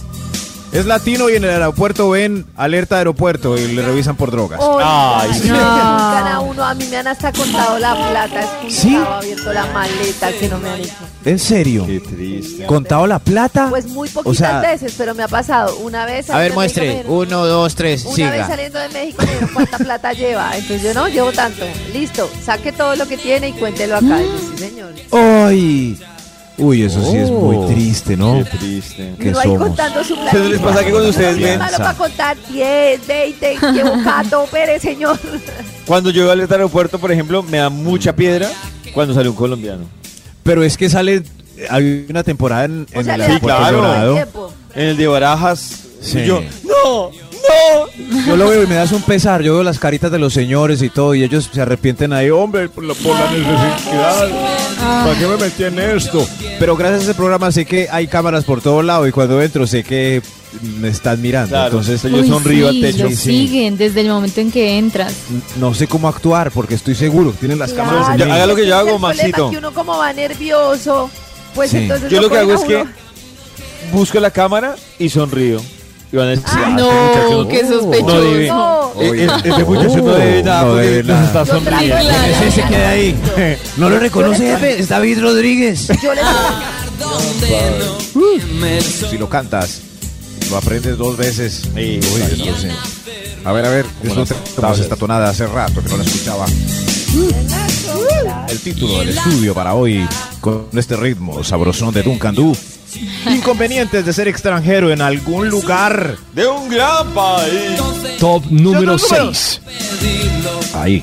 Es 0.77 0.85
latino 0.85 1.31
y 1.31 1.37
en 1.37 1.45
el 1.45 1.51
aeropuerto 1.53 2.11
ven 2.11 2.45
alerta 2.55 2.97
de 2.97 2.99
aeropuerto 2.99 3.57
y 3.57 3.67
le 3.69 3.81
revisan 3.81 4.15
por 4.15 4.31
drogas. 4.31 4.61
Ay, 4.85 5.33
sí. 5.33 5.49
a 5.51 6.41
uno, 6.41 6.63
a 6.63 6.75
mí 6.75 6.85
me 6.91 6.99
han 6.99 7.07
hasta 7.07 7.33
contado 7.33 7.79
la 7.79 7.95
plata, 7.95 8.43
es 8.67 8.75
¿Sí? 8.75 8.95
abierto 8.95 9.55
la 9.55 9.65
maleta 9.73 10.33
que 10.33 10.51
no 10.51 10.59
me 10.59 10.69
han 10.69 10.81
hecho. 10.81 10.93
¿En 11.25 11.39
serio? 11.39 11.87
Qué 11.87 12.01
triste. 12.01 12.67
¿Contado 12.67 13.07
la 13.07 13.19
plata? 13.19 13.71
Pues 13.71 13.87
muy 13.87 14.11
poquitas 14.11 14.33
O 14.33 14.35
sea, 14.35 14.61
veces, 14.61 14.95
pero 14.99 15.15
me 15.15 15.23
ha 15.23 15.29
pasado. 15.29 15.79
Una 15.79 16.05
vez 16.05 16.29
a 16.29 16.37
ver, 16.37 16.55
México 16.55 16.57
muestre. 16.57 17.05
Uno, 17.09 17.47
dos, 17.47 17.75
tres, 17.75 18.05
Una 18.05 18.31
vez 18.31 18.43
siga. 18.43 18.47
saliendo 18.47 18.79
de 18.79 18.89
México 18.91 19.23
me 19.23 19.33
dijeron 19.33 19.51
cuánta 19.55 19.79
plata 19.79 20.13
lleva. 20.13 20.59
Entonces 20.59 20.83
yo 20.83 20.93
no, 20.93 21.09
llevo 21.09 21.33
tanto. 21.33 21.65
Listo, 21.95 22.29
saque 22.45 22.73
todo 22.73 22.97
lo 22.97 23.09
que 23.09 23.17
tiene 23.17 23.49
y 23.49 23.53
cuéntelo 23.55 23.97
acá. 23.97 24.21
Y 24.23 24.27
yo, 24.27 24.39
sí, 24.39 24.59
señor. 24.59 24.93
¡Ay! 25.11 25.99
Uy, 26.59 26.83
eso 26.85 27.03
sí 27.11 27.17
es 27.19 27.31
muy 27.31 27.57
Oh, 27.57 27.67
triste, 27.67 28.17
¿no? 28.17 28.43
Qué 28.51 28.57
triste. 28.57 29.15
¿Qué 29.21 29.29
Uno 29.29 29.39
ahí 29.41 29.49
somos? 29.49 29.69
contando 29.69 30.03
su 30.05 30.15
plata. 30.15 30.31
¿Pero 30.33 30.45
les 30.49 30.61
pasa 30.61 30.85
que 30.85 30.91
cuando 30.91 31.09
ustedes 31.11 31.39
ven- 31.39 31.59
malo 31.59 31.77
para 31.77 31.95
contar 31.95 32.37
10, 32.49 33.07
20, 33.07 33.59
llevo 33.75 33.93
cato, 34.03 34.47
pere, 34.51 34.81
señor. 34.81 35.19
Cuando 35.87 36.11
yo 36.11 36.23
voy 36.25 36.33
al 36.33 36.41
aeropuerto, 36.51 36.99
por 36.99 37.13
ejemplo, 37.13 37.43
me 37.43 37.59
da 37.59 37.69
mucha 37.69 38.15
piedra 38.17 38.49
cuando 38.95 39.13
sale 39.15 39.29
un 39.29 39.37
colombiano. 39.37 39.85
Pero 40.43 40.63
es 40.65 40.77
que 40.77 40.89
sale. 40.89 41.23
Hay 41.71 42.07
una 42.09 42.23
temporada 42.23 42.65
en, 42.67 42.87
O 42.95 42.99
en 43.01 43.05
sea, 43.05 43.15
el 43.15 43.21
le 43.21 43.27
da 43.27 43.33
aeropuerto 43.35 43.59
claro. 43.61 43.77
dorado. 43.79 44.15
tiempo. 44.15 44.53
En 44.75 44.85
el 44.89 44.97
de 44.97 45.07
Barajas, 45.07 45.83
Sí. 46.01 46.19
y 46.21 46.25
yo, 46.27 46.41
no, 46.65 47.11
no. 47.11 47.11
Yo 48.27 48.37
lo 48.37 48.49
veo 48.51 48.63
y 48.63 48.67
me 48.67 48.75
das 48.75 48.93
un 48.93 49.03
pesar. 49.03 49.43
Yo 49.43 49.55
veo 49.55 49.63
las 49.63 49.79
caritas 49.79 50.11
de 50.13 50.19
los 50.19 50.33
señores 50.35 50.83
y 50.83 50.91
todo, 50.91 51.15
y 51.15 51.23
ellos 51.25 51.49
se 51.53 51.61
arrepienten 51.63 52.13
ahí, 52.13 52.29
hombre, 52.31 52.69
por 52.69 52.85
la, 52.85 52.93
por 52.95 53.15
la 53.19 53.31
necesidad. 53.31 54.29
¿Para 54.79 55.19
qué 55.19 55.27
me 55.27 55.37
metí 55.39 55.65
en 55.65 55.79
esto? 55.79 56.27
Pero 56.59 56.77
gracias 56.77 57.01
a 57.01 57.05
ese 57.05 57.15
programa 57.15 57.51
sé 57.53 57.65
que 57.65 57.89
hay 57.91 58.07
cámaras 58.07 58.45
por 58.45 58.61
todo 58.61 58.83
lado 58.83 59.07
y 59.07 59.13
cuando 59.13 59.41
entro 59.41 59.67
sé 59.67 59.83
que 59.83 60.21
me 60.79 60.89
están 60.89 61.21
mirando. 61.23 61.49
Claro, 61.51 61.81
Entonces 61.81 62.03
yo 62.03 62.19
uy, 62.19 62.29
sonrío 62.29 62.71
sí, 62.71 62.77
al 62.85 62.91
techo. 62.93 63.05
lo 63.05 63.11
Sí, 63.11 63.17
siguen 63.17 63.77
desde 63.77 64.03
el 64.03 64.09
momento 64.09 64.41
en 64.41 64.51
que 64.51 64.79
entras. 64.79 65.15
no 65.59 65.73
sé 65.75 65.87
cómo 65.87 66.09
actuar 66.09 66.51
porque 66.51 66.75
estoy 66.75 66.95
seguro 66.95 67.33
que 67.33 67.39
tienen 67.39 67.59
las 67.59 67.73
cámaras. 67.73 68.11
En 68.11 68.27
mí. 68.27 68.33
haga 68.33 68.47
lo 68.47 68.55
que 68.55 68.67
yo 68.67 68.77
hago, 68.77 68.99
Maxito. 68.99 69.51
que 69.51 69.59
uno 69.59 69.73
como 69.73 69.97
va 69.99 70.13
nervioso, 70.13 71.11
pues 71.55 71.71
Sí. 71.71 71.79
entonces 71.79 72.11
Yo 72.11 72.21
lo 72.21 72.29
que 72.31 72.39
hago 72.39 72.53
es 72.55 72.61
que 72.65 72.85
busco 73.93 74.21
la 74.21 74.31
cámara 74.31 74.77
y 74.99 75.09
sonrío. 75.09 75.61
Y 76.13 76.17
van 76.17 76.27
a 76.27 76.31
decir, 76.31 76.45
Ay, 76.47 76.63
"Ah, 76.65 76.77
no, 77.31 77.49
qué 77.49 77.63
no 77.65 77.69
sospechoso. 77.69 78.21
debe. 78.23 78.49
No. 78.49 78.93
Eh, 79.01 79.11
eh, 79.25 79.29
Este 79.45 79.65
muchacho 79.65 79.97
no 79.99 80.15
debe 80.15 80.43
nada 80.43 80.63
No 80.63 80.69
porque 80.71 80.83
debe 80.87 81.03
nada. 81.13 81.27
está 81.27 81.47
sonriendo. 81.47 81.97
Ese 81.97 82.51
se 82.53 82.63
queda 82.69 82.89
ahí. 82.91 83.17
¿No 83.77 83.91
lo 83.91 83.99
reconoce, 83.99 84.47
jefe? 84.47 84.79
Es 84.81 84.89
David 84.89 85.21
Rodríguez. 85.21 85.89
Yo 86.03 86.15
les 86.15 86.25
Si 89.11 89.19
lo 89.19 89.29
cantas, 89.29 89.81
lo 90.51 90.57
aprendes 90.57 90.97
dos 90.97 91.17
veces. 91.17 91.63
Sí, 91.75 92.01
Uy, 92.15 92.45
no 92.47 92.57
sé. 92.57 92.71
A 93.45 93.53
ver, 93.53 93.65
a 93.65 93.71
ver, 93.71 93.87
disfrute 94.03 94.35
como 94.57 94.75
esta 94.75 94.97
tonada 94.97 95.29
hace 95.31 95.47
rato 95.47 95.81
que 95.83 95.89
no 95.89 95.97
la 95.99 96.05
escuchaba. 96.05 96.47
El 98.49 98.59
título 98.61 98.99
del 99.01 99.11
estudio 99.11 99.55
para 99.55 99.75
hoy, 99.75 100.07
con 100.41 100.67
este 100.75 100.97
ritmo 100.97 101.43
sabrosón 101.45 101.93
de 101.95 102.03
Duncan 102.03 102.35
Du. 102.35 102.57
Inconvenientes 103.31 104.05
de 104.07 104.13
ser 104.13 104.29
extranjero 104.29 104.93
en 104.93 105.01
algún 105.03 105.49
lugar. 105.49 106.17
De 106.33 106.47
un 106.47 106.69
gran 106.69 107.09
país. 107.13 107.81
Top 108.19 108.45
número 108.51 108.93
Los 108.93 109.03
números. 109.11 109.61
6. 110.01 110.75
Ahí. 110.75 111.03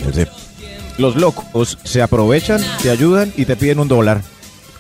Los 0.98 1.16
locos 1.16 1.78
se 1.84 2.02
aprovechan, 2.02 2.62
te 2.82 2.90
ayudan 2.90 3.34
y 3.36 3.46
te 3.46 3.56
piden 3.56 3.80
un 3.80 3.88
dólar. 3.88 4.22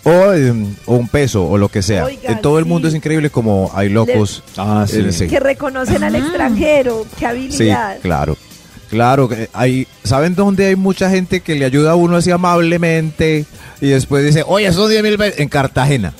O, 0.06 0.34
em, 0.34 0.76
o 0.86 0.96
un 0.96 1.08
peso, 1.08 1.46
o 1.48 1.58
lo 1.58 1.70
que 1.70 1.82
sea. 1.82 2.08
En 2.24 2.42
todo 2.42 2.60
el 2.60 2.66
mundo 2.66 2.88
sí. 2.90 2.94
es 2.94 2.98
increíble 2.98 3.30
como 3.30 3.72
hay 3.74 3.88
locos. 3.90 4.44
Ah, 4.58 4.86
sí. 4.88 5.00
eh, 5.00 5.12
sí. 5.14 5.28
que 5.28 5.40
reconocen 5.40 6.04
al 6.04 6.16
extranjero, 6.16 7.06
qué 7.18 7.20
Sí, 7.20 7.26
habilidad. 7.26 7.98
claro. 8.02 8.38
Claro, 8.90 9.28
que 9.28 9.50
hay, 9.54 9.88
¿saben 10.04 10.36
dónde 10.36 10.68
hay 10.68 10.76
mucha 10.76 11.10
gente 11.10 11.40
que 11.40 11.56
le 11.56 11.66
ayuda 11.66 11.92
a 11.92 11.96
uno 11.96 12.18
así 12.18 12.30
amablemente 12.30 13.46
y 13.82 13.88
después 13.88 14.24
dice, 14.24 14.44
oye, 14.46 14.68
esos 14.68 14.88
10 14.88 15.02
mil 15.02 15.18
pesos 15.18 15.40
en 15.40 15.50
Cartagena? 15.50 16.14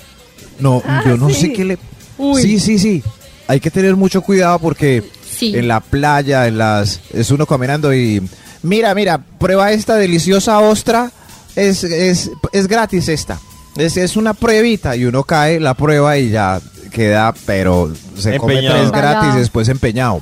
No, 0.60 0.82
Ah, 0.86 1.04
yo 1.06 1.18
no 1.18 1.30
sí. 1.30 1.36
sé 1.36 1.54
qué 1.54 1.66
le... 1.66 1.78
Uy. 2.18 2.42
Sí, 2.42 2.60
sí, 2.60 2.80
sí. 2.80 3.04
Hay 3.48 3.60
que 3.60 3.72
tener 3.72 3.96
mucho 3.96 4.22
cuidado 4.22 4.60
porque 4.60 5.04
Sí. 5.30 5.56
en 5.56 5.68
la 5.68 5.80
playa, 5.80 6.48
en 6.48 6.58
las... 6.58 7.00
Es 7.14 7.32
uno 7.32 7.46
caminando 7.46 7.94
y... 7.94 8.22
Mira, 8.62 8.94
mira, 8.96 9.18
prueba 9.40 9.72
esta 9.72 9.96
deliciosa 9.96 10.60
ostra. 10.60 11.12
Es, 11.56 11.84
es, 11.84 12.32
es 12.54 12.68
gratis 12.68 13.10
esta. 13.10 13.40
Es, 13.76 13.98
es 13.98 14.16
una 14.16 14.34
pruebita 14.34 14.96
y 14.96 15.06
uno 15.06 15.24
cae, 15.24 15.60
la 15.60 15.74
prueba 15.74 16.18
y 16.18 16.30
ya 16.30 16.62
queda, 16.92 17.34
pero 17.46 17.92
se 18.18 18.38
come 18.38 18.62
tres 18.62 18.92
gratis 18.92 19.36
y 19.36 19.40
después 19.40 19.68
empeñado. 19.68 20.22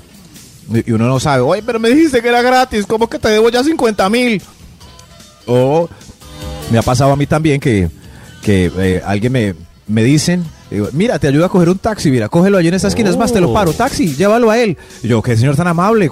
Y 0.74 0.90
y 0.90 0.94
uno 0.94 1.08
no 1.08 1.20
sabe, 1.20 1.42
oye, 1.42 1.62
pero 1.62 1.80
me 1.80 1.90
dijiste 1.90 2.22
que 2.22 2.30
era 2.30 2.42
gratis, 2.42 2.86
¿cómo 2.88 3.10
que 3.10 3.20
te 3.20 3.28
debo 3.30 3.50
ya 3.50 3.62
50 3.64 4.10
mil? 4.10 4.42
O 5.46 5.90
me 6.72 6.78
ha 6.78 6.82
pasado 6.82 7.12
a 7.12 7.16
mí 7.18 7.26
también 7.28 7.60
que, 7.60 7.90
que 8.42 8.72
eh, 8.78 9.02
alguien 9.06 9.32
me, 9.34 9.56
me 9.88 10.04
dicen, 10.04 10.44
digo, 10.70 10.88
mira, 10.94 11.20
te 11.20 11.28
ayuda 11.28 11.48
a 11.48 11.50
coger 11.50 11.70
un 11.70 11.78
taxi, 11.78 12.12
mira, 12.12 12.30
cógelo 12.30 12.58
allí 12.58 12.70
en 12.70 12.76
esta 12.76 12.88
esquina, 12.88 13.10
es 13.10 13.18
más, 13.18 13.34
te 13.34 13.42
lo 13.42 13.54
paro, 13.54 13.74
taxi, 13.74 14.16
llévalo 14.16 14.50
a 14.50 14.58
él. 14.58 14.78
Y 15.04 15.08
yo, 15.08 15.22
qué 15.22 15.36
señor 15.36 15.56
tan 15.56 15.68
amable, 15.68 16.10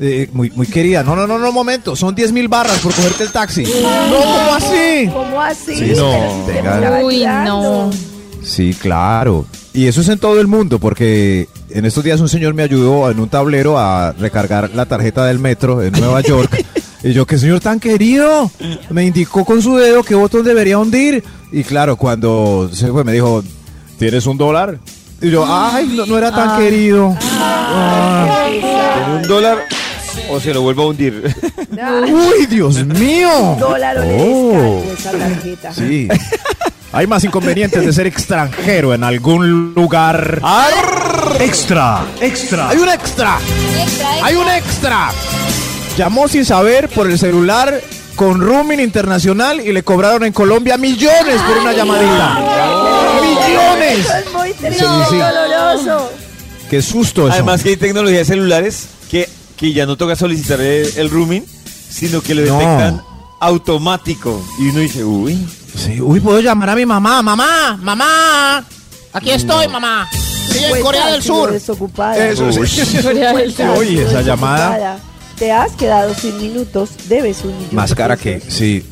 eh, 0.00 0.28
muy, 0.32 0.50
muy 0.50 0.66
querida. 0.66 1.02
No, 1.02 1.16
no, 1.16 1.26
no, 1.26 1.38
no, 1.38 1.52
momento, 1.52 1.96
son 1.96 2.14
10 2.14 2.32
mil 2.32 2.48
barras 2.48 2.78
por 2.80 2.94
cogerte 2.94 3.24
el 3.24 3.30
taxi. 3.30 3.62
No, 3.62 4.20
¿cómo 4.20 4.54
así? 4.54 5.10
¿Cómo 5.12 5.40
así? 5.40 5.76
Sí, 5.76 5.92
no, 5.96 6.44
Pero 6.46 7.06
Uy, 7.06 7.24
no. 7.24 7.90
Sí, 8.42 8.74
claro. 8.74 9.46
Y 9.72 9.86
eso 9.86 10.02
es 10.02 10.08
en 10.08 10.18
todo 10.18 10.40
el 10.40 10.46
mundo, 10.46 10.78
porque 10.78 11.48
en 11.70 11.84
estos 11.84 12.04
días 12.04 12.20
un 12.20 12.28
señor 12.28 12.54
me 12.54 12.62
ayudó 12.62 13.10
en 13.10 13.18
un 13.18 13.28
tablero 13.28 13.78
a 13.78 14.12
recargar 14.12 14.70
la 14.70 14.86
tarjeta 14.86 15.24
del 15.26 15.38
metro 15.38 15.82
en 15.82 15.92
Nueva 15.92 16.20
York. 16.20 16.64
y 17.02 17.12
yo, 17.12 17.26
qué 17.26 17.38
señor 17.38 17.60
tan 17.60 17.80
querido, 17.80 18.50
me 18.90 19.04
indicó 19.04 19.44
con 19.44 19.60
su 19.62 19.76
dedo 19.76 20.02
qué 20.04 20.14
botón 20.14 20.44
debería 20.44 20.78
hundir. 20.78 21.24
Y 21.54 21.62
claro, 21.64 21.96
cuando 21.96 22.68
se 22.72 22.88
fue 22.88 23.04
me 23.04 23.12
dijo, 23.12 23.42
¿tienes 23.98 24.26
un 24.26 24.36
dólar? 24.36 24.78
Y 25.22 25.30
yo, 25.30 25.44
ay, 25.48 25.86
no, 25.96 26.04
no 26.04 26.18
era 26.18 26.30
tan 26.32 26.50
Ah. 26.50 26.58
querido. 26.58 27.16
Ah. 27.20 28.46
¿Tiene 28.50 29.16
un 29.16 29.22
dólar 29.28 29.58
o 30.30 30.40
se 30.40 30.52
lo 30.52 30.62
vuelvo 30.62 30.82
a 30.82 30.86
hundir? 30.88 31.34
Uy, 32.10 32.46
Dior 32.46 32.84
mío. 32.86 33.56
Dólar 33.58 33.98
Oh. 34.04 34.82
esa 34.98 35.12
tarjeta. 35.12 35.72
Sí. 35.72 36.08
Hay 36.92 37.06
más 37.06 37.22
inconvenientes 37.24 37.84
de 37.84 37.92
ser 37.92 38.06
extranjero 38.06 38.92
en 38.94 39.04
algún 39.04 39.74
lugar. 39.74 40.40
Extra, 41.40 42.04
extra. 42.20 42.68
Hay 42.68 42.78
un 42.78 42.88
extra. 42.88 43.38
Hay 44.22 44.34
un 44.34 44.48
extra. 44.48 45.10
Llamó 45.96 46.26
sin 46.28 46.44
saber 46.44 46.88
por 46.88 47.08
el 47.10 47.18
celular 47.18 47.80
con 48.16 48.40
roaming 48.40 48.80
internacional 48.80 49.60
y 49.60 49.72
le 49.72 49.82
cobraron 49.82 50.24
en 50.24 50.32
Colombia 50.32 50.76
millones 50.78 51.40
por 51.46 51.58
una 51.58 51.72
llamadita. 51.72 52.38
¡Millones! 53.22 53.98
Eso 54.00 54.14
es 54.16 54.32
muy 54.32 54.52
triste, 54.52 54.78
Sí, 54.78 54.84
sí. 55.10 55.16
doloroso. 55.16 56.10
¡Qué 56.70 56.82
susto 56.82 57.24
eso! 57.26 57.34
Además 57.34 57.62
que 57.62 57.70
hay 57.70 57.76
tecnología 57.76 58.18
de 58.18 58.24
celulares 58.24 58.86
que, 59.10 59.28
que 59.56 59.72
ya 59.72 59.86
no 59.86 59.96
toca 59.96 60.16
solicitar 60.16 60.60
el, 60.60 60.90
el 60.96 61.10
rooming, 61.10 61.44
sino 61.90 62.20
que 62.20 62.34
lo 62.34 62.42
No. 62.46 62.58
detectan 62.58 63.02
automático. 63.40 64.44
Y 64.58 64.68
uno 64.68 64.80
dice, 64.80 65.04
uy, 65.04 65.46
Sí, 65.76 66.00
uy, 66.00 66.20
puedo 66.20 66.38
llamar 66.40 66.70
a 66.70 66.74
mi 66.76 66.86
mamá. 66.86 67.20
¡Mamá! 67.20 67.76
¡Mamá! 67.82 68.64
Aquí 69.12 69.30
estoy, 69.30 69.66
mamá. 69.68 70.08
Sí, 70.12 70.62
en 70.64 70.80
Corea 70.82 71.08
del 71.08 71.22
Sur. 71.22 71.50
Desocupada. 71.50 72.16
Eso 72.28 72.50
sí. 72.52 73.00
Corea 73.02 73.32
del 73.32 73.52
Sur. 73.54 73.66
Oye, 73.78 74.04
esa 74.04 74.22
llamada. 74.22 74.98
Te 75.38 75.50
has 75.52 75.72
quedado 75.72 76.14
sin 76.14 76.36
minutos, 76.38 76.90
debes 77.08 77.44
un 77.44 77.56
millón. 77.56 77.74
Más 77.74 77.94
cara 77.94 78.16
que, 78.16 78.40
sí, 78.40 78.84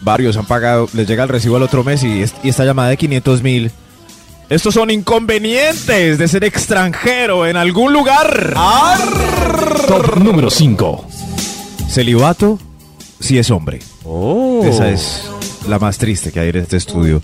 varios 0.00 0.36
han 0.36 0.46
pagado, 0.46 0.88
les 0.94 1.06
llega 1.06 1.22
el 1.24 1.28
recibo 1.28 1.56
al 1.56 1.62
otro 1.62 1.84
mes 1.84 2.02
y, 2.02 2.22
es- 2.22 2.34
y 2.42 2.48
esta 2.48 2.64
llamada 2.64 2.88
de 2.88 2.96
500 2.96 3.42
mil. 3.42 3.70
Estos 4.48 4.74
son 4.74 4.90
inconvenientes 4.90 6.18
de 6.18 6.28
ser 6.28 6.42
extranjero 6.44 7.46
en 7.46 7.56
algún 7.56 7.92
lugar. 7.92 8.54
Top 9.86 10.16
número 10.16 10.50
5. 10.50 11.06
Celibato, 11.88 12.58
si 13.20 13.38
es 13.38 13.50
hombre. 13.50 13.78
Oh. 14.04 14.62
Esa 14.64 14.88
es 14.88 15.22
la 15.68 15.78
más 15.78 15.98
triste 15.98 16.32
que 16.32 16.40
hay 16.40 16.48
en 16.48 16.56
este 16.56 16.76
estudio. 16.78 17.22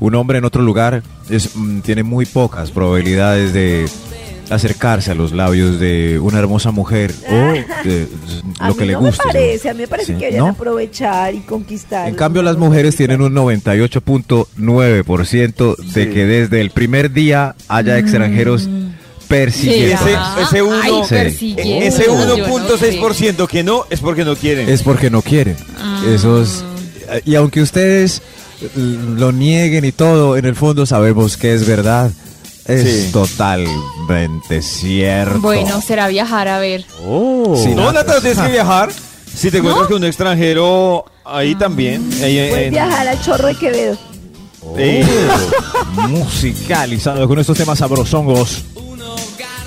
Un 0.00 0.14
hombre 0.14 0.38
en 0.38 0.44
otro 0.44 0.62
lugar 0.62 1.02
es, 1.28 1.50
mm, 1.54 1.80
tiene 1.80 2.02
muy 2.02 2.24
pocas 2.24 2.70
probabilidades 2.70 3.52
de 3.52 3.86
acercarse 4.50 5.10
a 5.10 5.14
los 5.14 5.32
labios 5.32 5.78
de 5.78 6.18
una 6.18 6.38
hermosa 6.38 6.70
mujer 6.70 7.12
o 7.28 7.32
de 7.32 8.08
A 8.60 8.68
lo 8.68 8.76
que 8.76 8.86
le 8.86 8.92
no 8.94 9.00
guste. 9.00 9.22
me 9.26 9.32
parece, 9.32 9.68
a 9.70 9.74
mí 9.74 9.80
me 9.82 9.88
parece 9.88 10.06
Sí, 10.06 10.12
que 10.14 10.18
deberían 10.26 10.44
¿no? 10.46 10.50
aprovechar 10.52 11.34
y 11.34 11.40
conquistar. 11.40 12.08
En 12.08 12.14
cambio, 12.14 12.42
las 12.42 12.56
mujeres 12.56 12.96
tienen 12.96 13.20
un 13.22 13.34
98.9% 13.34 15.76
de 15.76 16.04
Sí. 16.04 16.10
que 16.10 16.26
desde 16.26 16.60
el 16.60 16.70
primer 16.70 17.12
día 17.12 17.54
haya 17.68 17.98
extranjeros 17.98 18.68
persiguiendo. 19.28 20.06
Ese- 20.06 20.16
ese 20.42 20.62
uno- 20.62 20.80
Ay, 20.82 20.92
Sí. 21.38 21.54
ese 21.58 22.04
yo 22.06 22.14
no 22.14 22.34
sé. 22.36 22.42
1.6% 22.42 23.46
que 23.46 23.62
no 23.62 23.84
es 23.90 24.00
porque 24.00 24.24
no 24.24 24.34
quieren. 24.36 24.68
Es 24.68 24.82
porque 24.82 25.10
no 25.10 25.22
quieren. 25.22 25.56
Esos, 26.12 26.64
y 27.24 27.34
aunque 27.34 27.60
ustedes 27.60 28.22
mm, 28.74 29.18
lo 29.18 29.30
nieguen 29.32 29.84
y 29.84 29.92
todo, 29.92 30.36
en 30.36 30.44
el 30.46 30.56
fondo 30.56 30.86
sabemos 30.86 31.36
que 31.36 31.52
es 31.54 31.66
verdad. 31.66 32.10
Es 32.68 32.82
Sí. 33.06 33.12
totalmente 33.12 34.60
cierto. 34.62 35.40
Bueno, 35.40 35.80
será 35.80 36.06
viajar 36.08 36.48
a 36.48 36.58
ver. 36.58 36.82
Sí, 36.82 37.74
no, 37.74 37.84
no, 37.84 37.92
Nata, 37.92 38.14
no 38.14 38.20
tienes 38.20 38.38
que 38.38 38.50
viajar. 38.52 38.90
Si 39.34 39.50
te 39.50 39.58
encuentras 39.58 39.86
con 39.88 39.96
un 39.96 40.04
extranjero, 40.04 41.04
ahí 41.24 41.54
también. 41.54 42.08
ahí 42.22 42.38
en- 42.38 42.48
Puedes 42.50 42.66
en- 42.66 42.70
viajar 42.72 43.08
al 43.08 43.20
chorro 43.22 43.46
de 43.48 43.54
Quevedo. 43.54 43.96
eh, 44.76 45.04
musicalizado 46.08 47.26
con 47.26 47.38
estos 47.38 47.56
temas 47.56 47.78
sabrosongos. 47.78 48.64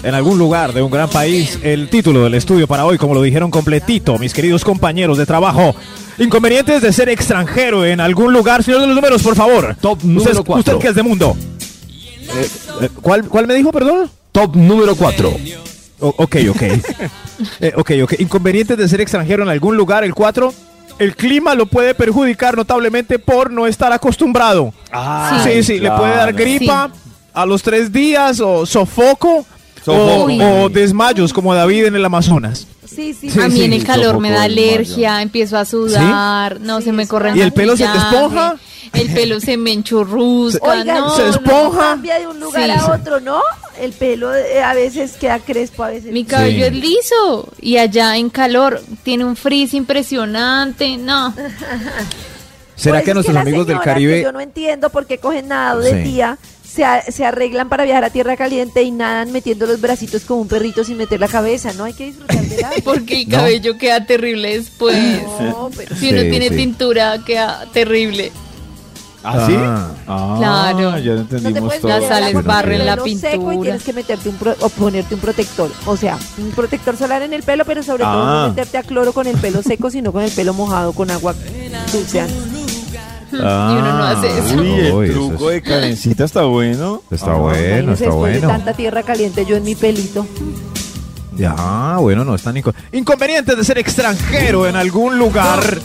En 0.04 0.16
algún 0.16 0.40
lugar 0.40 0.74
de 0.74 0.82
un 0.82 0.90
gran 0.90 1.10
país, 1.10 1.60
el 1.62 1.88
título 1.90 2.24
del 2.24 2.34
estudio 2.34 2.68
para 2.68 2.86
hoy, 2.86 2.98
como 2.98 3.14
lo 3.14 3.22
dijeron 3.22 3.52
completito, 3.52 4.18
mis 4.18 4.34
queridos 4.34 4.64
compañeros 4.66 5.16
de 5.18 5.28
trabajo. 5.28 5.76
Inconvenientes 6.18 6.82
de 6.82 6.92
ser 6.92 7.08
extranjero 7.10 7.86
en 7.86 8.00
algún 8.00 8.34
lugar. 8.34 8.64
Señor 8.64 8.82
de 8.82 8.88
los 8.88 8.96
números, 8.96 9.22
por 9.22 9.36
favor. 9.36 9.76
Top 9.80 9.98
Usted- 9.98 10.08
número 10.10 10.44
cuatro. 10.44 10.74
¿Usted 10.78 10.84
qué 10.84 10.90
es 10.90 10.96
de 10.96 11.04
mundo? 11.04 11.38
Eh, 12.36 12.48
eh, 12.82 12.90
¿cuál, 13.02 13.28
¿Cuál 13.28 13.48
me 13.48 13.54
dijo, 13.56 13.72
perdón? 13.72 14.10
Top 14.32 14.56
número 14.56 14.96
4. 14.96 15.34
O- 16.00 16.14
ok, 16.18 16.36
ok. 16.50 16.62
Eh, 17.60 17.74
ok, 17.76 17.92
ok. 18.04 18.14
Inconvenientes 18.20 18.78
de 18.78 18.88
ser 18.88 19.02
extranjero 19.02 19.42
en 19.42 19.50
algún 19.50 19.76
lugar. 19.76 20.04
El 20.04 20.14
4. 20.14 20.54
El 21.00 21.16
clima 21.16 21.56
lo 21.56 21.66
puede 21.66 21.96
perjudicar 21.96 22.56
notablemente 22.56 23.18
por 23.18 23.50
no 23.52 23.66
estar 23.66 23.92
acostumbrado. 23.92 24.72
Ah, 24.92 25.42
sí, 25.44 25.64
sí, 25.64 25.80
le 25.80 25.90
puede 25.90 26.16
dar 26.16 26.34
gripa 26.34 26.92
a 27.34 27.46
los 27.48 27.64
tres 27.64 27.92
días 27.92 28.40
o 28.42 28.68
sofoco, 28.68 29.44
Sofoco. 29.84 30.26
O, 30.44 30.64
o 30.66 30.70
desmayos 30.70 31.34
como 31.34 31.56
David 31.56 31.86
en 31.86 31.96
el 31.96 32.06
Amazonas. 32.06 32.68
Sí, 32.94 33.14
sí. 33.14 33.30
Sí, 33.30 33.40
a 33.40 33.48
mí 33.48 33.56
sí, 33.58 33.64
en 33.64 33.74
el 33.74 33.84
calor 33.86 34.20
me 34.20 34.32
da 34.32 34.44
alergia, 34.44 35.22
empiezo 35.22 35.58
a 35.58 35.66
sudar, 35.66 36.60
no 36.60 36.80
Sí, 36.80 36.86
se 36.86 36.92
me 36.92 37.04
eso 37.04 37.12
corre 37.12 37.30
da. 37.30 37.38
¿Y 37.38 37.42
el 37.42 37.54
pelo 37.54 37.78
se 37.78 37.86
te 37.88 37.98
esponja? 37.98 38.56
El 38.94 39.10
pelo 39.14 39.40
se 39.40 39.56
me 39.56 39.72
enchurrusca, 39.72 40.66
Oigan, 40.70 40.98
no. 41.00 41.16
se 41.16 41.30
esponja. 41.30 41.80
cambia 41.80 42.20
de 42.20 42.28
un 42.28 42.40
lugar 42.40 42.66
Sí. 42.66 42.72
a 42.78 42.92
otro, 42.94 43.20
¿no? 43.22 43.40
El 43.80 43.94
pelo 43.94 44.36
eh, 44.36 44.62
a 44.62 44.74
veces 44.74 45.14
queda 45.14 45.40
crespo, 45.40 45.84
a 45.86 45.90
veces. 45.90 46.12
Mi 46.12 46.26
cabello 46.26 46.58
Sí. 46.58 46.64
es 46.64 46.74
liso 46.74 47.48
y 47.62 47.78
allá 47.78 48.18
en 48.18 48.30
calor 48.30 48.82
tiene 49.04 49.24
un 49.24 49.36
frizz 49.38 49.74
impresionante, 49.74 50.98
no. 50.98 51.34
¿Será 52.76 52.96
Pues 52.96 53.04
que 53.06 53.12
es 53.12 53.16
nuestros 53.16 53.38
amigos 53.38 53.68
del 53.68 53.80
Caribe... 53.80 54.24
yo 54.24 54.32
no 54.32 54.40
entiendo 54.42 54.90
por 54.90 55.06
qué 55.06 55.20
cogen 55.20 55.48
nada 55.48 55.78
de 55.80 55.92
Sí. 55.92 55.98
día, 56.12 56.38
se, 56.74 56.86
a- 56.86 57.02
se 57.04 57.26
arreglan 57.26 57.68
para 57.70 57.84
viajar 57.84 58.04
a 58.06 58.10
tierra 58.10 58.38
caliente 58.38 58.82
y 58.84 58.92
nadan 58.92 59.32
metiendo 59.32 59.66
los 59.66 59.82
bracitos 59.82 60.24
como 60.24 60.42
un 60.42 60.48
perrito 60.48 60.84
sin 60.84 60.98
meter 60.98 61.20
la 61.20 61.28
cabeza, 61.28 61.74
¿no? 61.74 61.84
Hay 61.84 61.94
que 61.94 62.06
disfrutar 62.06 62.42
de 62.42 62.62
la 62.62 62.70
Porque 62.84 63.22
el 63.24 63.30
No. 63.30 63.38
cabello 63.38 63.78
queda 63.78 64.06
terrible 64.06 64.58
después. 64.58 64.98
No, 65.40 65.70
pero 65.76 65.96
Si 65.96 66.10
uno 66.12 66.22
Sí, 66.22 66.30
tiene 66.30 66.50
sí. 66.50 66.56
tintura, 66.56 67.20
queda 67.26 67.66
terrible. 67.74 68.32
¿Ah, 69.24 69.46
sí? 69.46 69.54
Ah. 69.56 69.92
Ah, 70.08 70.36
Claro. 70.40 70.98
Ya 70.98 71.12
no 71.14 71.18
no 71.22 71.26
te 71.28 71.36
entendimos 71.38 71.68
puedes 71.68 71.82
todo. 71.82 71.90
Las 71.92 72.00
meter 72.02 72.18
el 72.18 72.24
sales 72.24 72.30
el 72.80 72.86
la 72.88 72.96
pelo 72.96 73.06
seco 73.06 73.36
y 73.36 73.38
pintura. 73.38 73.62
tienes 73.62 73.84
que 73.84 73.94
meterte 73.94 74.30
un 74.30 74.36
pro- 74.36 74.56
o 74.62 74.70
ponerte 74.70 75.14
un 75.14 75.22
protector, 75.22 75.72
o 75.86 75.96
sea, 75.98 76.18
un 76.40 76.50
protector 76.52 76.98
solar 76.98 77.22
en 77.22 77.34
el 77.34 77.44
pelo, 77.44 77.64
pero 77.64 77.84
sobre 77.84 78.04
todo 78.04 78.14
Ah. 78.24 78.44
no 78.48 78.50
meterte 78.50 78.78
a 78.80 78.84
cloro 78.84 79.14
con 79.14 79.28
el 79.28 79.38
pelo 79.38 79.62
seco, 79.62 79.92
sino 79.92 80.12
con 80.12 80.24
el 80.24 80.32
pelo 80.32 80.54
mojado 80.56 80.94
con 80.94 81.12
agua 81.12 81.36
dulceante. 83.32 83.74
y 83.74 83.78
uno 83.80 83.98
no 83.98 84.04
hace 84.04 84.28
eso. 84.40 84.56
Uy, 84.62 84.70
el 84.80 84.92
Uy, 84.94 85.06
eso 85.10 85.14
truco 85.14 85.50
es- 85.52 85.56
de 85.56 85.62
Karencita 85.70 86.24
está 86.26 86.44
bueno. 86.44 87.02
Está 87.12 87.32
Ah, 87.32 87.36
bueno, 87.36 87.94
está 87.94 88.06
de 88.06 88.12
bueno. 88.12 88.48
tanta 88.48 88.74
tierra 88.74 89.04
caliente 89.04 89.46
yo 89.46 89.56
en 89.58 89.64
mi 89.64 89.76
pelito. 89.76 90.26
Ya, 91.38 91.96
bueno, 92.00 92.26
no 92.26 92.36
están 92.36 92.56
inco- 92.58 92.74
inconvenientes 92.92 93.56
de 93.58 93.64
ser 93.64 93.78
extranjero 93.78 94.68
en 94.68 94.76
algún 94.76 95.18
lugar. 95.18 95.80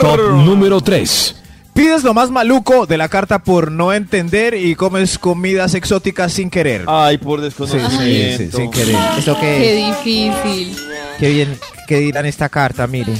Top 0.00 0.18
número 0.44 0.80
3. 0.80 1.36
Pides 1.74 2.02
lo 2.02 2.12
más 2.12 2.30
maluco 2.30 2.86
de 2.86 2.98
la 2.98 3.08
carta 3.08 3.38
por 3.38 3.70
no 3.72 3.92
entender 3.92 4.54
y 4.54 4.74
comes 4.74 5.18
comidas 5.18 5.74
exóticas 5.74 6.32
sin 6.32 6.50
querer. 6.50 6.84
Ay, 6.86 7.16
por 7.18 7.38
Sí, 7.38 7.44
desconocimiento. 7.44 8.38
sí, 8.38 8.50
sí, 8.50 8.56
sin 8.56 8.70
querer. 8.70 8.96
¿Eso 9.18 9.34
Qué 9.40 9.40
qué, 9.40 9.86
difícil. 9.86 10.76
qué 11.18 11.30
bien, 11.30 11.58
qué 11.88 11.98
dirán 11.98 12.26
esta 12.26 12.48
carta? 12.50 12.86
Mire, 12.86 13.14